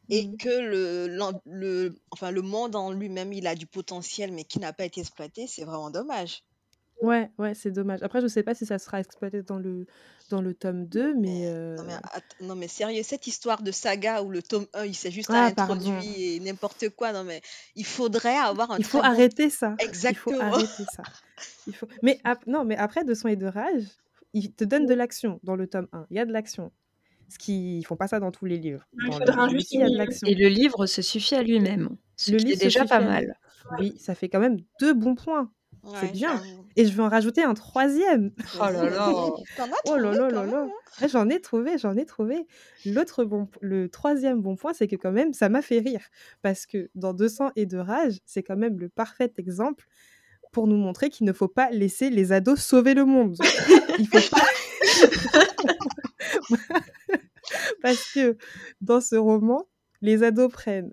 [0.09, 0.38] et mmh.
[0.38, 1.07] que le,
[1.45, 5.01] le, enfin, le monde en lui-même, il a du potentiel, mais qui n'a pas été
[5.01, 6.43] exploité, c'est vraiment dommage.
[7.02, 8.02] Ouais, ouais, c'est dommage.
[8.02, 9.86] Après, je sais pas si ça sera exploité dans le,
[10.30, 11.18] dans le tome 2, mais...
[11.18, 11.76] Non, mais, euh
[12.41, 15.45] non, mais sérieux, cette histoire de saga où le tome 1, il s'est juste ah,
[15.45, 17.41] introduit et n'importe quoi, non, mais
[17.76, 19.76] il faudrait avoir un Il faut arrêter ça.
[19.80, 20.38] Exactement.
[20.38, 21.04] Il faut arrêter ça.
[21.68, 21.88] Il faut...
[22.02, 23.84] Mais, non, mais après, De son et de rage,
[24.34, 26.08] il te donne de l'action dans le tome 1.
[26.10, 26.72] Il y a de l'action.
[27.30, 27.78] Ce qui...
[27.78, 28.88] Ils font pas ça dans tous les livres.
[28.93, 30.28] il y a de l'action.
[30.28, 31.95] Et le livre se suffit à lui-même.
[32.28, 33.38] Le livre est déjà pas mal.
[33.78, 35.52] Oui, ça fait quand même deux bons points
[35.99, 36.41] c'est bien.
[36.75, 38.31] Et je vais en rajouter un troisième.
[38.55, 39.09] Oh là là.
[39.85, 40.67] oh là là là là.
[41.01, 42.45] Ah, j'en ai trouvé, j'en ai trouvé.
[42.85, 46.01] L'autre bon, le troisième bon point, c'est que quand même, ça m'a fait rire.
[46.41, 49.85] Parce que dans 200 et de rage, c'est quand même le parfait exemple
[50.51, 53.38] pour nous montrer qu'il ne faut pas laisser les ados sauver le monde.
[53.99, 54.45] Il faut pas.
[57.81, 58.38] Parce que
[58.81, 59.67] dans ce roman,
[60.01, 60.91] les ados prennent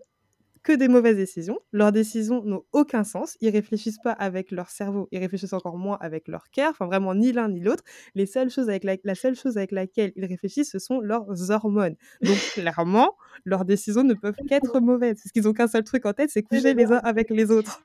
[0.64, 1.60] que des mauvaises décisions.
[1.72, 3.36] Leurs décisions n'ont aucun sens.
[3.40, 6.70] Ils réfléchissent pas avec leur cerveau, ils réfléchissent encore moins avec leur cœur.
[6.70, 7.84] Enfin, vraiment, ni l'un ni l'autre.
[8.14, 8.96] Les seules choses avec la...
[9.04, 11.94] la seule chose avec laquelle ils réfléchissent, ce sont leurs hormones.
[12.22, 15.16] Donc, clairement, leurs décisions ne peuvent qu'être mauvaises.
[15.22, 17.82] Parce qu'ils ont qu'un seul truc en tête, c'est coucher les uns avec les autres.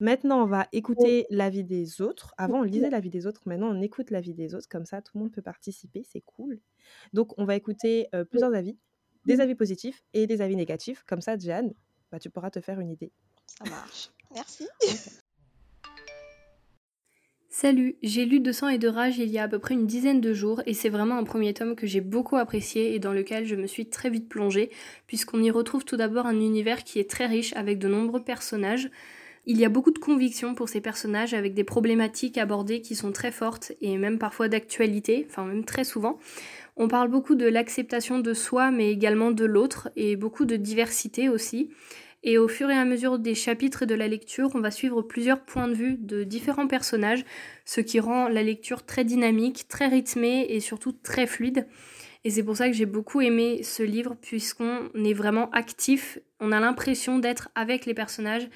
[0.00, 2.34] Maintenant, on va écouter l'avis des autres.
[2.36, 3.42] Avant, on lisait l'avis des autres.
[3.46, 4.66] Maintenant, on écoute l'avis des autres.
[4.68, 6.02] Comme ça, tout le monde peut participer.
[6.02, 6.58] C'est cool.
[7.12, 8.76] Donc, on va écouter euh, plusieurs avis
[9.24, 11.04] des avis positifs et des avis négatifs.
[11.06, 11.72] Comme ça, Jeanne,
[12.10, 13.12] bah, tu pourras te faire une idée.
[13.46, 14.10] Ça marche.
[14.34, 14.66] Merci.
[17.54, 19.86] Salut, j'ai lu De sang et de rage il y a à peu près une
[19.86, 23.12] dizaine de jours et c'est vraiment un premier tome que j'ai beaucoup apprécié et dans
[23.12, 24.70] lequel je me suis très vite plongée
[25.06, 28.90] puisqu'on y retrouve tout d'abord un univers qui est très riche avec de nombreux personnages.
[29.44, 33.12] Il y a beaucoup de convictions pour ces personnages avec des problématiques abordées qui sont
[33.12, 36.18] très fortes et même parfois d'actualité, enfin même très souvent.
[36.76, 41.28] On parle beaucoup de l'acceptation de soi, mais également de l'autre, et beaucoup de diversité
[41.28, 41.70] aussi.
[42.24, 45.44] Et au fur et à mesure des chapitres de la lecture, on va suivre plusieurs
[45.44, 47.24] points de vue de différents personnages,
[47.64, 51.66] ce qui rend la lecture très dynamique, très rythmée et surtout très fluide.
[52.24, 56.52] Et c'est pour ça que j'ai beaucoup aimé ce livre, puisqu'on est vraiment actif, on
[56.52, 58.48] a l'impression d'être avec les personnages,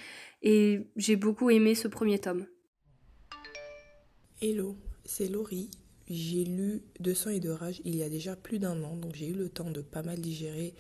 [0.43, 2.47] et j'ai beaucoup aimé ce premier tome.
[4.41, 5.71] Hello, c'est Laurie.
[6.09, 9.17] J'ai lu De sang et de rage il y a déjà plus d'un an, donc
[9.17, 10.75] j'ai eu le temps de pas mal digérer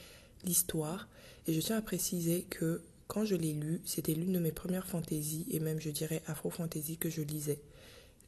[0.45, 1.09] l'histoire.
[1.47, 4.87] Et je tiens à préciser que quand je l'ai lu, c'était l'une de mes premières
[4.87, 7.61] fantaisies, et même je dirais afro-fantasy que je lisais.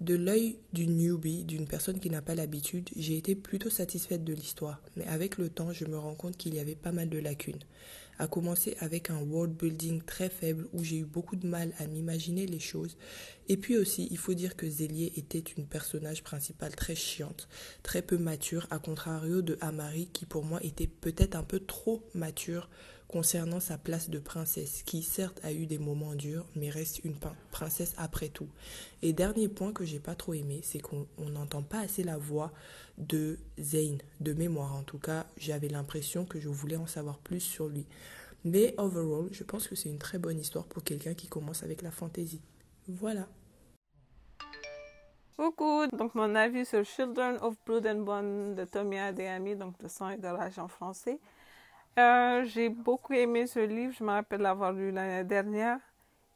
[0.01, 4.33] De l'œil d'une newbie, d'une personne qui n'a pas l'habitude, j'ai été plutôt satisfaite de
[4.33, 7.19] l'histoire, mais avec le temps, je me rends compte qu'il y avait pas mal de
[7.19, 7.59] lacunes.
[8.19, 11.87] À commencer avec un world building très faible où j'ai eu beaucoup de mal à
[11.87, 12.97] m'imaginer les choses.
[13.49, 17.49] Et puis aussi, il faut dire que Zélier était une personnage principale très chiante,
[17.83, 22.03] très peu mature, à contrario de Amari qui pour moi était peut-être un peu trop
[22.15, 22.69] mature
[23.09, 27.17] concernant sa place de princesse, qui certes a eu des moments durs, mais reste une
[27.51, 28.49] princesse après tout.
[29.01, 32.53] Et dernier point que j'ai pas trop aimé, c'est qu'on n'entend pas assez la voix
[32.99, 37.41] de Zayn, de mémoire en tout cas, j'avais l'impression que je voulais en savoir plus
[37.41, 37.87] sur lui.
[38.45, 41.83] Mais overall, je pense que c'est une très bonne histoire pour quelqu'un qui commence avec
[41.83, 42.43] la fantaisie.
[42.87, 43.27] Voilà.
[45.37, 50.11] Coucou, donc mon avis sur Children of Blood and Bone de Adeyemi, donc de sang
[50.11, 51.21] et de en français.
[51.99, 53.93] Euh, j'ai beaucoup aimé ce livre.
[53.99, 55.81] Je me rappelle l'avoir lu l'année dernière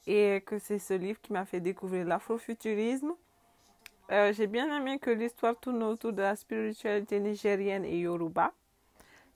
[0.08, 3.12] et que c'est ce livre qui m'a fait découvrir l'afrofuturisme.
[4.10, 8.52] Euh, j'ai bien aimé que l'histoire tourne autour de la spiritualité nigérienne et yoruba.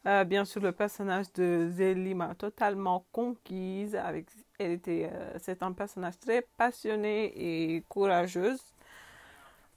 [0.07, 3.95] Euh, bien sûr, le personnage de Zélie m'a totalement conquise.
[3.95, 4.27] Avec,
[4.59, 4.81] elle
[5.39, 8.61] c'est un personnage très passionné et courageuse.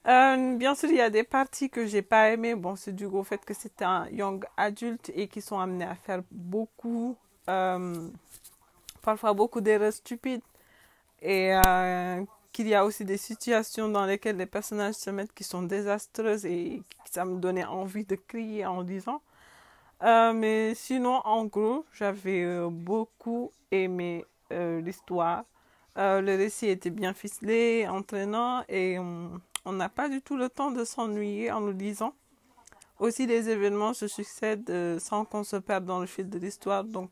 [0.06, 2.54] Euh, bien sûr, il y a des parties que j'ai pas aimées.
[2.54, 5.94] Bon, c'est dû au fait que c'est un young adulte et qui sont amenés à
[5.94, 7.16] faire beaucoup,
[7.48, 8.08] euh,
[9.02, 10.42] parfois beaucoup d'erreurs stupides.
[11.22, 15.44] Et euh, qu'il y a aussi des situations dans lesquelles les personnages se mettent qui
[15.44, 19.20] sont désastreuses et ça me donnait envie de crier en disant.
[20.02, 25.44] mais sinon, en gros, j'avais beaucoup aimé l'histoire.
[25.96, 28.98] le récit était bien ficelé, entraînant et
[29.64, 32.14] on n'a pas du tout le temps de s'ennuyer en le lisant.
[32.98, 36.84] Aussi, les événements se succèdent euh, sans qu'on se perde dans le fil de l'histoire.
[36.84, 37.10] Donc,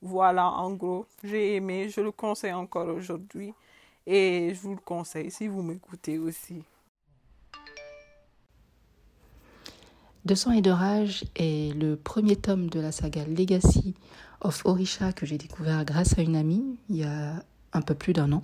[0.00, 3.52] voilà, en gros, j'ai aimé, je le conseille encore aujourd'hui.
[4.06, 6.62] Et je vous le conseille si vous m'écoutez aussi.
[10.24, 13.94] De sang et de rage est le premier tome de la saga Legacy
[14.40, 18.12] of Orisha que j'ai découvert grâce à une amie il y a un peu plus
[18.12, 18.42] d'un an.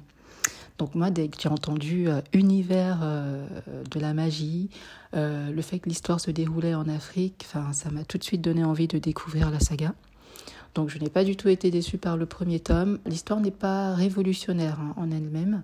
[0.79, 3.47] Donc moi, dès que j'ai entendu euh, univers euh,
[3.91, 4.71] de la magie,
[5.15, 8.65] euh, le fait que l'histoire se déroulait en Afrique, ça m'a tout de suite donné
[8.65, 9.95] envie de découvrir la saga.
[10.75, 12.99] Donc je n'ai pas du tout été déçue par le premier tome.
[13.07, 15.63] L'histoire n'est pas révolutionnaire hein, en elle-même.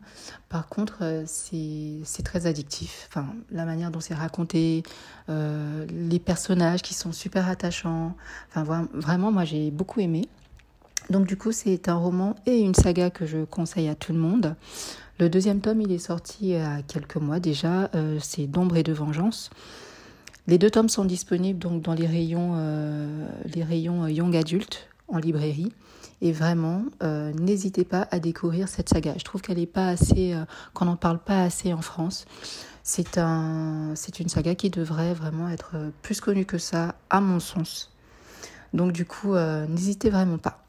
[0.49, 3.09] Par contre, c'est très addictif.
[3.09, 4.85] Enfin, la manière dont c'est raconté,
[5.29, 8.15] les personnages qui sont super attachants.
[8.51, 10.29] Enfin, vraiment, moi j'ai beaucoup aimé.
[11.11, 14.19] Donc du coup, c'est un roman et une saga que je conseille à tout le
[14.19, 14.55] monde.
[15.19, 17.91] Le deuxième tome, il est sorti a quelques mois déjà.
[17.97, 19.51] Euh, c'est D'ombre et de vengeance.
[20.47, 24.89] Les deux tomes sont disponibles donc dans les rayons, euh, les rayons euh, young adulte
[25.09, 25.73] en librairie.
[26.23, 29.15] Et vraiment, n'hésitez pas à découvrir cette saga.
[29.17, 30.35] Je trouve qu'elle n'est pas assez,
[30.75, 32.27] qu'on n'en parle pas assez en France.
[32.83, 37.41] C'est un, c'est une saga qui devrait vraiment être plus connue que ça, à mon
[37.41, 37.97] sens.
[38.75, 40.63] Donc du coup, n'hésitez vraiment pas.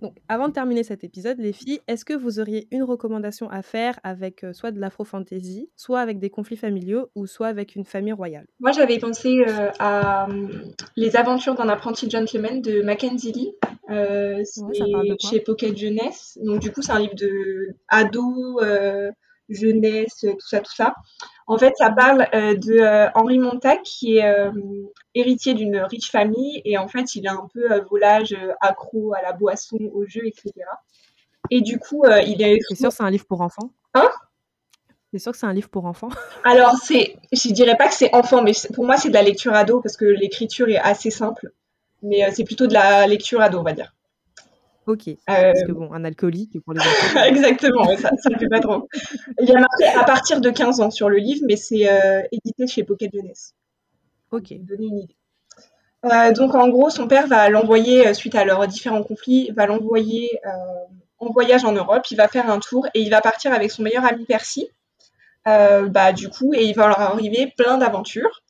[0.00, 3.62] Donc, avant de terminer cet épisode, les filles, est-ce que vous auriez une recommandation à
[3.62, 7.84] faire avec euh, soit de l'afro-fantasy, soit avec des conflits familiaux, ou soit avec une
[7.84, 8.46] famille royale?
[8.60, 10.50] Moi, j'avais pensé euh, à hum,
[10.96, 13.52] Les aventures d'un apprenti gentleman de Mackenzie Lee.
[13.90, 14.44] Euh,
[15.20, 16.38] chez Pocket Jeunesse.
[16.42, 18.60] Donc, du coup, c'est un livre de ado,
[19.50, 20.94] jeunesse, tout ça, tout ça.
[21.46, 24.52] En fait, ça parle euh, de euh, Henri Montag, qui est euh,
[25.14, 29.32] héritier d'une riche famille, et en fait, il a un peu volage accro à la
[29.32, 30.52] boisson, au jeu, etc.
[31.50, 32.58] Et du coup, il est.
[32.68, 33.72] C'est sûr que c'est un livre pour enfants?
[33.94, 34.08] Hein?
[35.12, 36.10] C'est sûr que c'est un livre pour enfants?
[36.44, 39.54] Alors, c'est, je dirais pas que c'est enfant, mais pour moi, c'est de la lecture
[39.54, 41.50] ado parce que l'écriture est assez simple.
[42.02, 43.92] Mais c'est plutôt de la lecture ado, on va dire.
[44.86, 45.08] Ok.
[45.08, 46.80] Euh, Parce que bon, un alcoolique pour les
[47.14, 47.22] enfants.
[47.24, 48.88] Exactement, ça ne fait pas trop.
[49.40, 52.22] Il y a marqué à partir de 15 ans sur le livre, mais c'est euh,
[52.32, 53.54] édité chez Pocket Jeunesse.
[54.30, 54.52] Ok.
[54.60, 55.16] donner une idée.
[56.06, 60.30] Euh, donc en gros, son père va l'envoyer, suite à leurs différents conflits, va l'envoyer
[61.18, 62.10] en voyage en Europe.
[62.10, 64.68] Il va faire un tour et il va partir avec son meilleur ami Percy.
[65.44, 68.40] bah, du coup, et il va leur arriver plein d'aventures.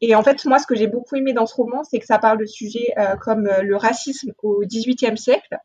[0.00, 2.18] Et en fait, moi, ce que j'ai beaucoup aimé dans ce roman, c'est que ça
[2.18, 5.58] parle de sujets comme le racisme au XVIIIe siècle,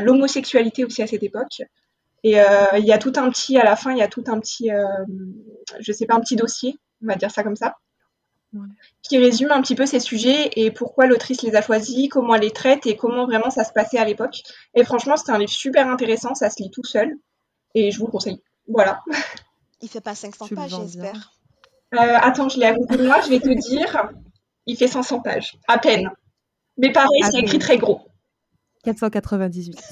[0.00, 1.62] l'homosexualité aussi à cette époque.
[2.24, 4.38] Et il y a tout un petit, à la fin, il y a tout un
[4.38, 4.70] petit,
[5.80, 7.74] je sais pas, un petit dossier, on va dire ça comme ça,
[9.02, 12.42] qui résume un petit peu ces sujets et pourquoi l'autrice les a choisis, comment elle
[12.42, 14.42] les traite et comment vraiment ça se passait à l'époque.
[14.74, 17.16] Et franchement, c'était un livre super intéressant, ça se lit tout seul
[17.74, 18.40] et je vous le conseille.
[18.68, 19.00] Voilà.
[19.80, 21.32] Il fait pas 500 pages, j'espère.
[21.94, 24.08] Euh, attends, je l'ai à côté de moi, je vais te dire.
[24.66, 26.10] Il fait 500 pages, à peine.
[26.78, 28.00] Mais pareil, c'est écrit très gros.
[28.84, 29.82] 498.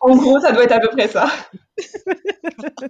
[0.00, 1.28] en gros, ça doit être à peu près ça.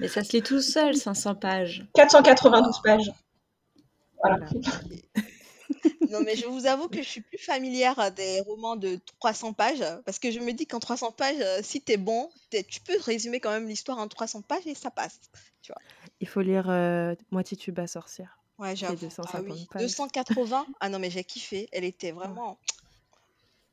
[0.00, 1.86] Mais ça se lit tout seul, 500 pages.
[1.94, 3.12] 492 pages.
[4.22, 4.38] Voilà.
[6.10, 9.84] Non, mais je vous avoue que je suis plus familière des romans de 300 pages
[10.04, 13.40] parce que je me dis qu'en 300 pages, euh, si t'es bon, tu peux résumer
[13.40, 15.20] quand même l'histoire en 300 pages et ça passe.
[15.62, 15.80] Tu vois.
[16.20, 18.38] Il faut lire euh, Moitié tuba sorcière.
[18.58, 19.08] Ouais, j'avoue.
[19.78, 20.66] 280.
[20.80, 21.68] Ah non, mais j'ai kiffé.
[21.72, 22.58] Elle était vraiment.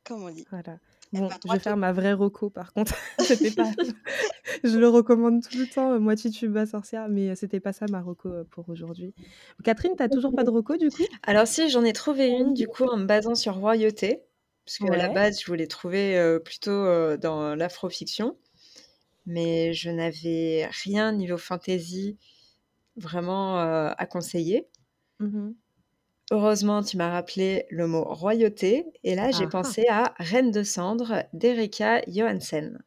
[0.03, 0.45] Comme on dit?
[0.49, 0.77] Voilà.
[1.14, 2.95] Bon, je vais faire ma vraie roco par contre.
[3.20, 3.70] c'était pas.
[4.64, 7.86] je le recommande tout le temps, euh, moitié tuba sorcière, mais euh, c'était pas ça
[7.89, 9.14] ma roco euh, pour aujourd'hui.
[9.64, 11.03] Catherine, t'as toujours pas de roco du coup?
[11.24, 14.22] Alors si, j'en ai trouvé une du coup en me basant sur Royauté,
[14.66, 18.38] parce qu'à la base je voulais trouver plutôt dans l'afrofiction,
[19.26, 22.18] mais je n'avais rien niveau fantasy
[22.95, 24.68] vraiment à conseiller.
[25.20, 25.51] Mmh
[26.32, 29.49] Heureusement, tu m'as rappelé le mot royauté, et là, j'ai ah.
[29.49, 32.82] pensé à Reine de cendre d'Erika Johansen.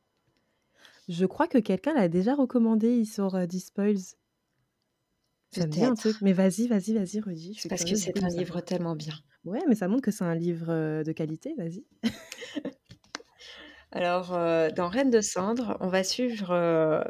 [1.11, 4.01] Je crois que quelqu'un l'a déjà recommandé sur euh, Dispoils.
[5.51, 6.17] Ça me dit un truc.
[6.23, 7.61] Mais vas-y, vas-y, vas-y, Rudy.
[7.69, 9.15] Parce que c'est un livre tellement bien.
[9.45, 11.85] Ouais, mais ça montre que c'est un livre euh, de qualité, vas-y.
[13.93, 16.49] Alors, euh, dans Reine de cendre, on va suivre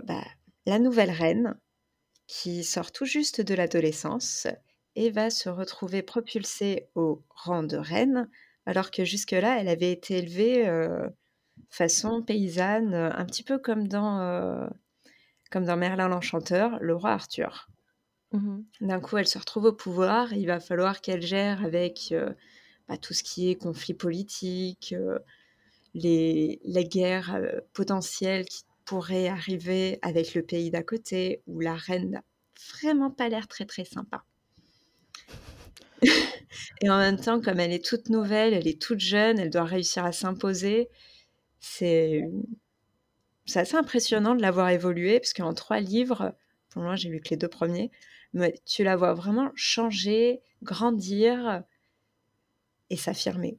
[0.04, 0.24] bah,
[0.66, 1.54] la nouvelle reine
[2.26, 4.48] qui sort tout juste de l'adolescence
[4.96, 8.28] et va se retrouver propulsée au rang de reine,
[8.66, 10.68] alors que jusque-là, elle avait été élevée
[11.70, 14.68] façon paysanne, un petit peu comme dans,
[15.50, 17.68] comme dans Merlin l'Enchanteur, le roi Arthur.
[18.32, 22.14] Mmh D'un coup, elle se retrouve au pouvoir, il va falloir qu'elle gère avec
[22.88, 24.94] bah, tout ce qui est conflit politique,
[25.94, 27.40] les, les, guerres
[27.72, 32.24] potentielles qui pourraient arriver avec le pays d'à côté, où la reine n'a
[32.72, 34.24] vraiment pas l'air très très sympa.
[36.80, 39.64] Et en même temps, comme elle est toute nouvelle, elle est toute jeune, elle doit
[39.64, 40.88] réussir à s'imposer.
[41.60, 42.22] C'est
[43.46, 46.34] c'est assez impressionnant de la voir évoluer, parce qu'en trois livres,
[46.70, 47.90] pour moi j'ai lu que les deux premiers,
[48.32, 51.62] mais tu la vois vraiment changer, grandir
[52.90, 53.58] et s'affirmer.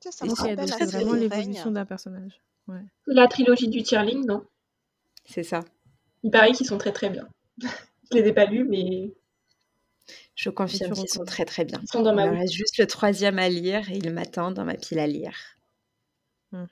[0.00, 2.40] c'est vraiment l'évolution d'un personnage.
[2.66, 2.82] Ouais.
[3.06, 4.44] La trilogie du Tierling, non?
[5.24, 5.60] C'est ça.
[6.22, 7.28] Il paraît qu'ils sont très très bien.
[8.10, 9.12] Je les ai pas lus, mais
[10.34, 11.80] je confirme qu'ils sont très très bien.
[11.94, 15.06] il me reste juste le troisième à lire et il m'attend dans ma pile à
[15.06, 15.36] lire.
[16.52, 16.66] Mmh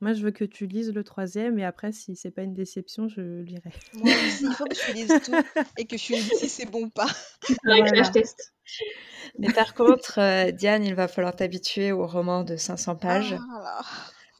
[0.00, 3.08] Moi, je veux que tu lises le troisième et après, si c'est pas une déception,
[3.08, 3.72] je lirai.
[3.94, 5.34] Moi aussi, il faut que tu lises tout
[5.78, 7.08] et que je me dise si c'est bon ou pas.
[9.38, 13.36] Mais par contre, euh, Diane, il va falloir t'habituer au roman de 500 pages.
[13.38, 13.82] Ah,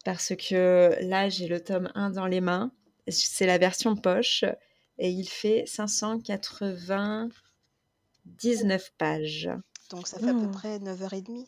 [0.05, 2.71] parce que là, j'ai le tome 1 dans les mains.
[3.09, 4.45] C'est la version poche
[4.99, 7.29] et il fait 580
[8.27, 9.51] 19 pages.
[9.91, 10.51] Donc ça fait à peu mmh.
[10.51, 11.47] près 9h30.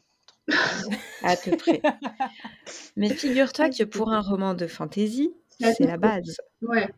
[1.22, 1.82] à peu près.
[2.96, 6.36] Mais figure-toi que pour un roman de fantasy, c'est la base.
[6.62, 6.88] Ouais.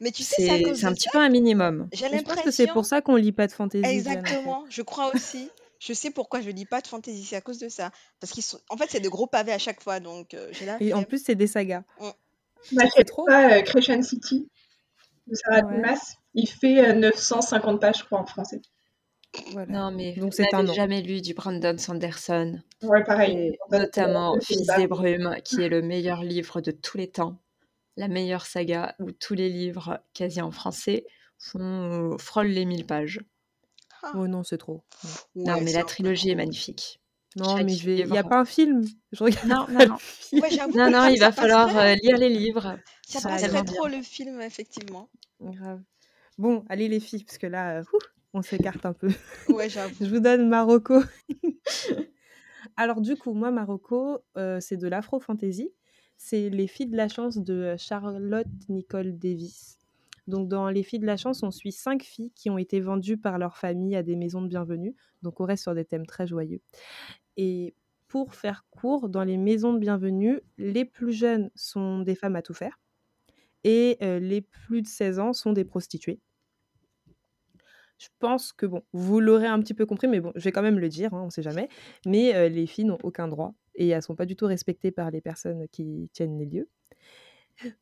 [0.00, 1.88] Mais tu sais, c'est un petit peu un minimum.
[1.92, 3.84] J'ai l'impression que c'est pour ça qu'on lit pas de fantasy.
[3.84, 5.50] Exactement, je crois aussi.
[5.78, 7.90] Je sais pourquoi je lis pas de fantasy, c'est à cause de ça.
[8.20, 10.94] Parce qu'ils sont, en fait, c'est de gros pavés à chaque fois, donc euh, Et
[10.94, 11.82] en plus, c'est des sagas.
[12.70, 13.24] c'est trop.
[13.24, 14.48] Pas euh, City
[15.26, 15.94] de Sarah ouais.
[16.34, 18.62] Il fait 950 euh, pages, je crois, en français.
[19.68, 22.60] Non, mais Donc c'est un jamais lu du Brandon Sanderson.
[22.82, 23.56] Ouais, pareil.
[23.70, 27.38] notamment Fils des brumes, qui est le meilleur livre de tous les temps.
[27.96, 31.04] La meilleure saga où tous les livres, quasi en français,
[31.38, 33.20] font, frôlent les 1000 pages.
[34.02, 34.12] Ah.
[34.16, 34.82] Oh non, c'est trop.
[35.34, 37.00] Non, mais la trilogie est magnifique.
[37.36, 37.98] Non, mais je vais...
[38.00, 38.84] il n'y a pas un film.
[39.12, 39.96] Je regarde non, non, non.
[40.74, 42.76] non, non, il va falloir euh, lire les livres.
[43.06, 45.08] Ça, ça passerait trop le film, effectivement.
[45.40, 45.80] Grave.
[46.38, 47.84] Bon, allez les filles, parce que là, euh,
[48.34, 49.10] on s'écarte un peu.
[49.48, 49.94] Ouais, j'avoue.
[50.00, 51.00] Je vous donne Marocco.
[52.76, 55.70] Alors du coup, moi, Marocco, euh, c'est de l'afro-fantasy.
[56.16, 59.78] C'est Les filles de la chance de Charlotte Nicole Davis.
[60.26, 63.18] Donc dans Les filles de la chance, on suit cinq filles qui ont été vendues
[63.18, 64.94] par leur famille à des maisons de bienvenue.
[65.22, 66.60] Donc on reste sur des thèmes très joyeux.
[67.36, 67.74] Et
[68.08, 72.42] pour faire court, dans les maisons de bienvenue, les plus jeunes sont des femmes à
[72.42, 72.78] tout faire
[73.64, 76.20] et euh, les plus de 16 ans sont des prostituées.
[78.02, 80.62] Je pense que bon, vous l'aurez un petit peu compris, mais bon, je vais quand
[80.62, 81.68] même le dire, hein, on sait jamais.
[82.04, 85.20] Mais les filles n'ont aucun droit et elles sont pas du tout respectées par les
[85.20, 86.68] personnes qui tiennent les lieux.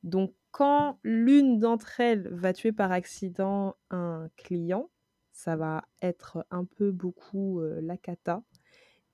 [0.03, 4.91] Donc, quand l'une d'entre elles va tuer par accident un client,
[5.33, 8.43] ça va être un peu beaucoup la cata.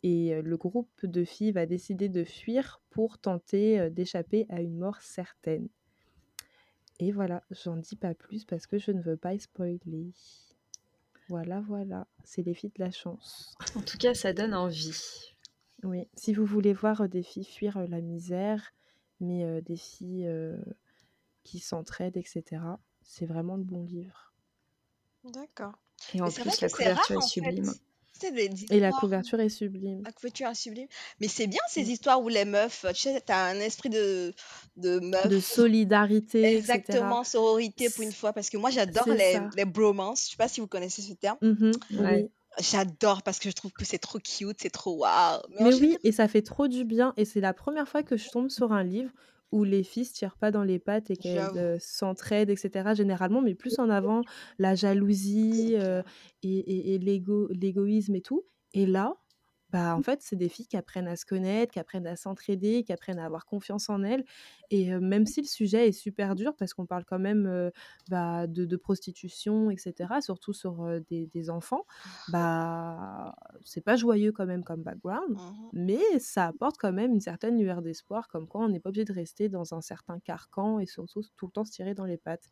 [0.02, 5.00] Et le groupe de filles va décider de fuir pour tenter d'échapper à une mort
[5.02, 5.68] certaine.
[6.98, 10.12] Et voilà, j'en dis pas plus parce que je ne veux pas spoiler.
[11.28, 13.56] Voilà, voilà, c'est les filles de la chance.
[13.76, 15.34] En tout cas, ça donne envie.
[15.82, 18.72] Oui, si vous voulez voir des filles fuir la misère,
[19.20, 20.28] mais des filles
[21.44, 22.62] qui s'entraident, etc.,
[23.02, 24.32] c'est vraiment le bon livre.
[25.24, 25.78] D'accord.
[26.14, 27.72] Et en plus, la couverture est sublime.
[28.70, 30.02] Et la couverture est sublime.
[30.04, 30.88] La couverture est sublime.
[31.20, 34.32] Mais c'est bien ces histoires où les meufs, tu sais, t'as un esprit de,
[34.76, 35.28] de meuf.
[35.28, 36.56] De solidarité.
[36.56, 38.32] Exactement, sororité pour une fois.
[38.32, 40.26] Parce que moi, j'adore les, les bromances.
[40.26, 41.38] Je sais pas si vous connaissez ce terme.
[41.42, 42.28] Mmh oui.
[42.58, 45.42] J'adore parce que je trouve que c'est trop cute, c'est trop waouh.
[45.60, 47.12] Mais, oui, et ça fait trop du bien.
[47.18, 49.10] Et c'est la première fois que je tombe sur un livre
[49.53, 52.90] où les filles se tirent pas dans les pattes et qu'elles s'entraident, etc.
[52.94, 54.22] Généralement, mais plus en avant
[54.59, 55.76] la jalousie
[56.42, 58.44] et, et l'égoïsme et tout.
[58.74, 59.14] Et là,
[59.70, 62.84] bah, en fait, c'est des filles qui apprennent à se connaître, qui apprennent à s'entraider,
[62.84, 64.24] qui apprennent à avoir confiance en elles.
[64.70, 67.70] Et même si le sujet est super dur, parce qu'on parle quand même
[68.08, 71.84] bah, de, prostitution, etc., surtout sur des, enfants,
[72.28, 77.20] bah, c'est pas joyeux quand même comme background, mmh mais ça apporte quand même une
[77.20, 80.78] certaine lueur d'espoir, comme quoi on n'est pas obligé de rester dans un certain carcan
[80.78, 82.48] et surtout tout le temps se tirer dans les pattes.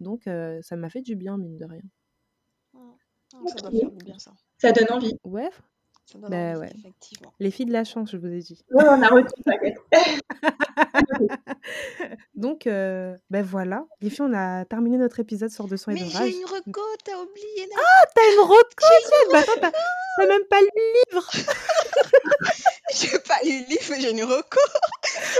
[0.00, 1.82] Donc, ça m'a fait du bien, mine de rien.
[2.72, 2.78] Mmh.
[3.30, 4.32] Ça doit faire du bien, ça.
[4.58, 5.18] Ça donne envie.
[5.24, 5.50] Ouais,
[6.16, 6.70] bah ouais.
[6.74, 7.34] effectivement.
[7.38, 8.64] Les filles de la chance, je vous ai dit.
[8.70, 9.10] Ouais, on a.
[12.34, 13.84] Donc, ben voilà.
[14.00, 16.80] Les filles, on a terminé notre épisode sur 200 et Mais de j'ai une reco,
[17.04, 17.68] t'as oublié.
[17.76, 18.86] Ah, t'as une reco,
[19.32, 19.70] bah, attends,
[20.18, 21.30] t'as même pas lu le livre.
[22.94, 24.60] j'ai pas lu le livre, mais j'ai une reco.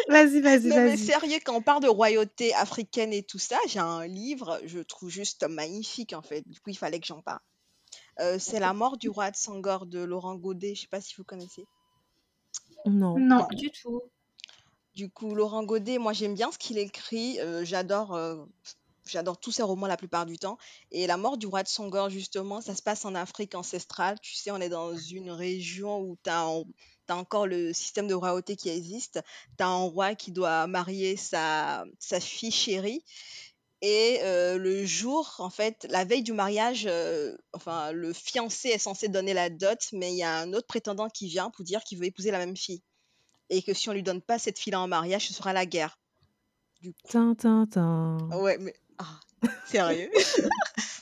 [0.08, 0.90] Vas-y, vas-y, vas-y.
[0.90, 4.80] Mais sérieux, quand on parle de royauté africaine et tout ça, j'ai un livre, je
[4.80, 6.42] trouve juste magnifique, en fait.
[6.46, 7.40] Du coup, il fallait que j'en parle.
[8.20, 10.74] Euh, c'est La mort du roi de Sangor de Laurent Godet.
[10.74, 11.66] Je sais pas si vous connaissez.
[12.86, 13.18] Non.
[13.18, 13.46] Non.
[13.52, 14.02] du tout.
[14.94, 17.38] Du coup, Laurent Godet, moi j'aime bien ce qu'il écrit.
[17.40, 18.44] Euh, j'adore, euh,
[19.06, 20.58] j'adore tous ses romans la plupart du temps.
[20.90, 24.18] Et La mort du roi de Sangor, justement, ça se passe en Afrique ancestrale.
[24.20, 26.48] Tu sais, on est dans une région où tu as,
[27.10, 29.20] encore le système de royauté qui existe.
[29.56, 33.04] Tu as un roi qui doit marier sa, sa fille chérie.
[33.80, 36.88] Et le jour, en fait, la veille du mariage,
[37.52, 41.08] enfin, le fiancé est censé donner la dot, mais il y a un autre prétendant
[41.08, 42.82] qui vient pour dire qu'il veut épouser la même fille.
[43.50, 45.98] Et que si on lui donne pas cette fille-là en mariage, ce sera la guerre.
[46.82, 47.08] Du coup...
[48.32, 48.74] Ouais, mais.
[48.98, 49.20] Ah,
[49.66, 50.10] sérieux?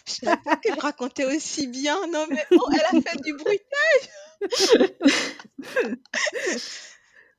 [0.06, 2.06] Je savais pas que je racontais aussi bien.
[2.06, 4.10] Non, mais oh, elle a fait du bruitage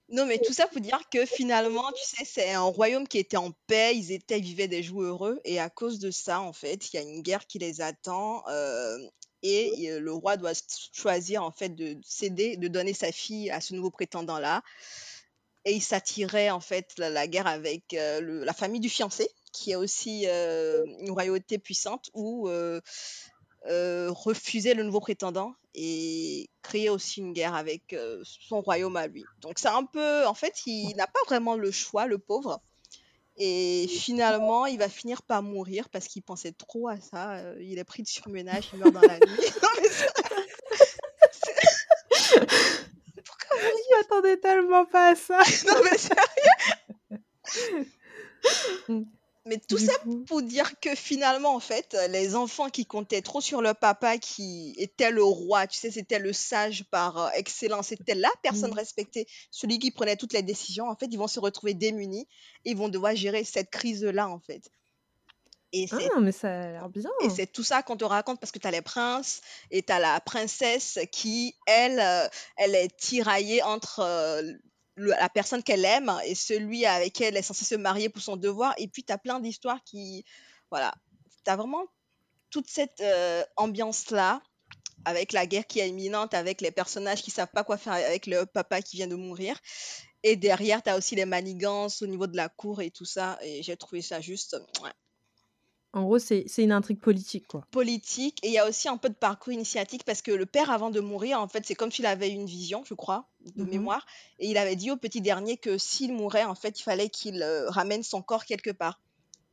[0.10, 3.38] Non, mais tout ça pour dire que finalement, tu sais, c'est un royaume qui était
[3.38, 6.94] en paix, ils étaient, vivaient des jours heureux, et à cause de ça, en fait,
[6.94, 8.98] il y a une guerre qui les attend, euh,
[9.44, 10.54] et le roi doit
[10.94, 14.64] choisir, en fait, de céder, de donner sa fille à ce nouveau prétendant-là,
[15.68, 19.76] et il s'attirait, en fait, la, guerre avec euh, la famille du fiancé, qui est
[19.76, 22.80] aussi euh, une royauté puissante, où euh,
[23.66, 25.56] refuser le nouveau prétendant.
[25.76, 29.24] Et créer aussi une guerre avec euh, son royaume à lui.
[29.40, 32.62] Donc c'est un peu, en fait, il n'a pas vraiment le choix, le pauvre.
[33.38, 37.36] Et finalement, il va finir par mourir parce qu'il pensait trop à ça.
[37.36, 39.20] Euh, il est pris de surmenage, il meurt dans la nuit.
[39.64, 39.90] non, mais
[43.24, 45.40] Pourquoi Je m'attendais tellement pas à ça.
[45.68, 47.28] non mais sérieux
[49.48, 49.94] Mais tout ça
[50.26, 54.74] pour dire que finalement, en fait, les enfants qui comptaient trop sur leur papa, qui
[54.78, 58.78] était le roi, tu sais, c'était le sage par euh, excellence, c'était la personne mmh.
[58.78, 62.28] respectée, celui qui prenait toutes les décisions, en fait, ils vont se retrouver démunis
[62.66, 64.70] et ils vont devoir gérer cette crise-là, en fait.
[65.74, 67.10] Et ah, mais ça a l'air bien.
[67.22, 69.92] Et c'est tout ça qu'on te raconte parce que tu as les princes et tu
[69.92, 74.54] as la princesse qui, elle, euh, elle est tiraillée entre euh,
[74.98, 78.36] la personne qu'elle aime et celui avec qui elle est censée se marier pour son
[78.36, 78.74] devoir.
[78.78, 80.26] Et puis, tu as plein d'histoires qui.
[80.72, 80.94] Voilà.
[81.46, 81.86] Tu as vraiment
[82.50, 84.42] toute cette euh, ambiance-là,
[85.06, 88.26] avec la guerre qui est imminente, avec les personnages qui savent pas quoi faire avec
[88.26, 89.58] le papa qui vient de mourir.
[90.24, 93.38] Et derrière, tu as aussi les manigances au niveau de la cour et tout ça.
[93.42, 94.58] Et j'ai trouvé ça juste.
[95.98, 97.66] En gros, c'est une intrigue politique, quoi.
[97.72, 98.38] Politique.
[98.44, 100.92] Et il y a aussi un peu de parcours initiatique parce que le père, avant
[100.92, 104.06] de mourir, en fait, c'est comme s'il avait une vision, je crois, de mmh mémoire.
[104.38, 107.42] Et il avait dit au petit dernier que s'il mourait, en fait, il fallait qu'il
[107.42, 109.02] euh, ramène son corps quelque part.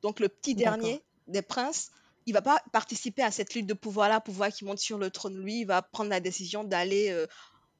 [0.02, 1.90] Donc, le petit dernier des princes,
[2.26, 5.38] il va pas participer à cette lutte de pouvoir-là, pouvoir qui monte sur le trône.
[5.38, 7.26] Lui, il va prendre la décision d'aller euh,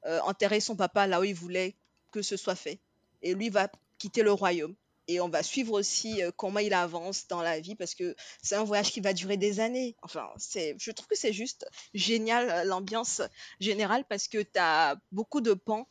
[0.07, 1.75] euh, enterrer son papa là où il voulait
[2.11, 2.79] que ce soit fait.
[3.21, 4.73] Et lui va quitter le royaume.
[5.07, 8.55] Et on va suivre aussi euh, comment il avance dans la vie parce que c'est
[8.55, 9.95] un voyage qui va durer des années.
[10.01, 13.21] Enfin, c'est, je trouve que c'est juste génial l'ambiance
[13.59, 15.87] générale parce que tu as beaucoup de pans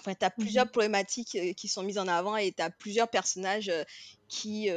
[0.00, 3.08] Enfin, tu as plusieurs mmh problématiques qui sont mises en avant et tu as plusieurs
[3.08, 3.72] personnages
[4.28, 4.70] qui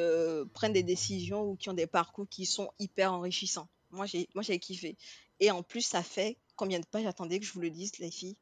[0.51, 3.68] prennent des décisions ou qui ont des parcours qui sont hyper enrichissants.
[3.91, 4.97] Moi, j'ai, moi, j'ai kiffé.
[5.39, 7.05] Et en plus, ça fait combien de pages?
[7.05, 8.38] Attendez que je vous le dise, les filles.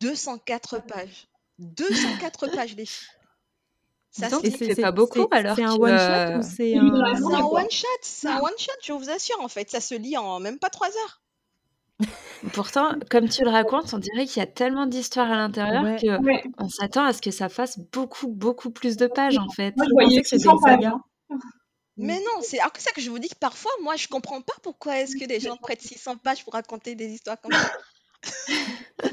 [0.00, 1.28] 204 pages.
[1.58, 3.08] 204 pages, les filles.
[4.16, 5.56] Ça, c'est pas beaucoup alors.
[5.56, 6.86] C'est un one shot ou c'est un...
[6.86, 9.68] un one shot C'est un one shot, je vous assure en fait.
[9.70, 11.22] Ça se lit en même pas 3 heures.
[12.52, 15.84] Pourtant, comme tu le racontes, on dirait qu'il y a tellement d'histoires à l'intérieur
[16.56, 19.76] qu'on s'attend à ce que ça fasse beaucoup, beaucoup plus de pages en fait.
[19.76, 20.92] Moi, je voyais que c'était pages.
[21.96, 24.42] Mais non, c'est alors que ça que je vous dis que parfois, moi, je comprends
[24.42, 27.72] pas pourquoi est-ce que des gens prennent 600 pages pour raconter des histoires comme ça.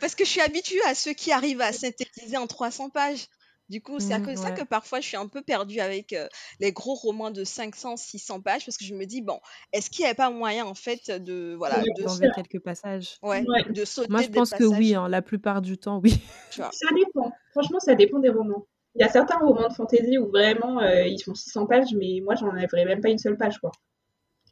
[0.00, 3.26] Parce que je suis habituée à ceux qui arrivent à synthétiser en 300 pages.
[3.68, 5.80] Du coup, c'est à mmh, cause de ça que parfois je suis un peu perdue
[5.80, 6.14] avec
[6.60, 9.40] les gros romans de 500, 600 pages parce que je me dis, bon,
[9.72, 11.54] est-ce qu'il n'y avait pas moyen en fait de.
[11.56, 13.16] Voilà, de quelques passages.
[13.22, 16.20] Ouais, de sauter Moi, je pense que oui, hein, la plupart du temps, oui.
[16.50, 17.32] Ça dépend.
[17.52, 18.66] Franchement, ça dépend des romans.
[18.94, 22.34] Il y a certains romans de fantasy où vraiment ils font 600 pages, mais moi,
[22.34, 23.70] j'en avais même pas une seule page, quoi.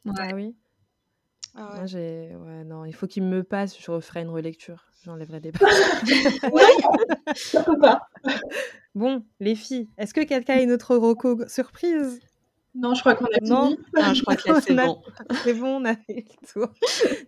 [0.05, 0.55] Ah oui.
[1.55, 1.85] Ah Moi.
[1.85, 4.86] Ouais, non, il faut qu'il me passe, je referai une relecture.
[5.05, 5.73] J'enlèverai des pages.
[6.51, 8.09] ouais, pas.
[8.95, 12.19] Bon, les filles, est-ce que quelqu'un a une autre roco surprise?
[12.77, 13.71] Non, je crois qu'on a non.
[13.71, 13.79] fini.
[13.95, 15.01] Ah, je crois que là, c'est bon.
[15.43, 16.67] C'est bon, on a fait le tour.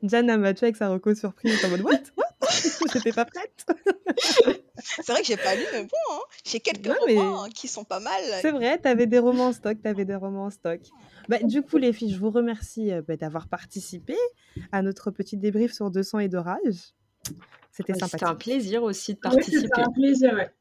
[0.04, 2.02] Diane a matché avec sa roco surprise en mode What?
[2.18, 2.26] What?
[2.94, 3.66] J'étais pas prête.
[4.78, 6.20] c'est vrai que j'ai pas lu, mais bon, hein.
[6.46, 8.22] j'ai quelques romans qui sont pas mal.
[8.42, 10.80] C'est vrai, t'avais des romans en stock, t'avais des romans en stock.
[11.28, 14.16] Bah, du coup, les filles, je vous remercie euh, bah, d'avoir participé
[14.72, 16.38] à notre petit débrief sur 200 et de
[17.72, 18.08] C'était sympa.
[18.08, 19.62] C'était un plaisir aussi de participer.
[19.62, 20.52] C'était un plaisir, ouais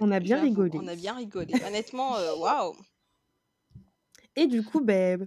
[0.00, 0.78] on a bien rigolé.
[0.80, 1.54] On a bien rigolé.
[1.66, 2.74] Honnêtement, euh, waouh.
[4.36, 5.26] Et du coup, ben,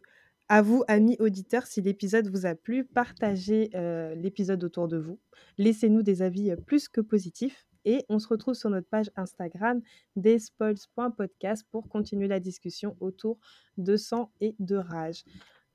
[0.49, 5.19] à vous, amis auditeurs, si l'épisode vous a plu, partagez euh, l'épisode autour de vous.
[5.57, 7.65] Laissez-nous des avis euh, plus que positifs.
[7.87, 9.79] Et on se retrouve sur notre page Instagram
[10.15, 13.37] despoils.podcast pour continuer la discussion autour
[13.77, 15.23] de sang et de rage.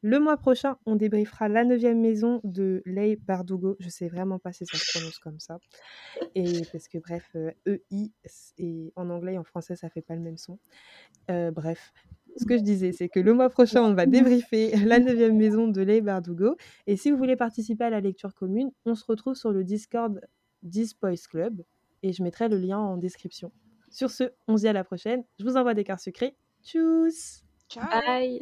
[0.02, 3.76] Le mois prochain, on débriefera la neuvième maison de Leigh Bardugo.
[3.80, 5.58] Je sais vraiment pas si ça se prononce comme ça.
[6.34, 7.36] Et parce que bref,
[7.66, 8.08] EI euh,
[8.56, 10.58] et en anglais et en français, ça fait pas le même son.
[11.30, 11.92] Euh, bref,
[12.36, 15.68] ce que je disais, c'est que le mois prochain, on va débriefer la neuvième maison
[15.68, 16.56] de Leigh Bardugo.
[16.86, 20.20] Et si vous voulez participer à la lecture commune, on se retrouve sur le Discord
[20.62, 21.62] Dispoys Club
[22.02, 23.52] et je mettrai le lien en description.
[23.90, 25.24] Sur ce, on se dit à la prochaine.
[25.38, 26.34] Je vous envoie des cartes secrets.
[26.62, 28.40] Tchuss Ciao Bye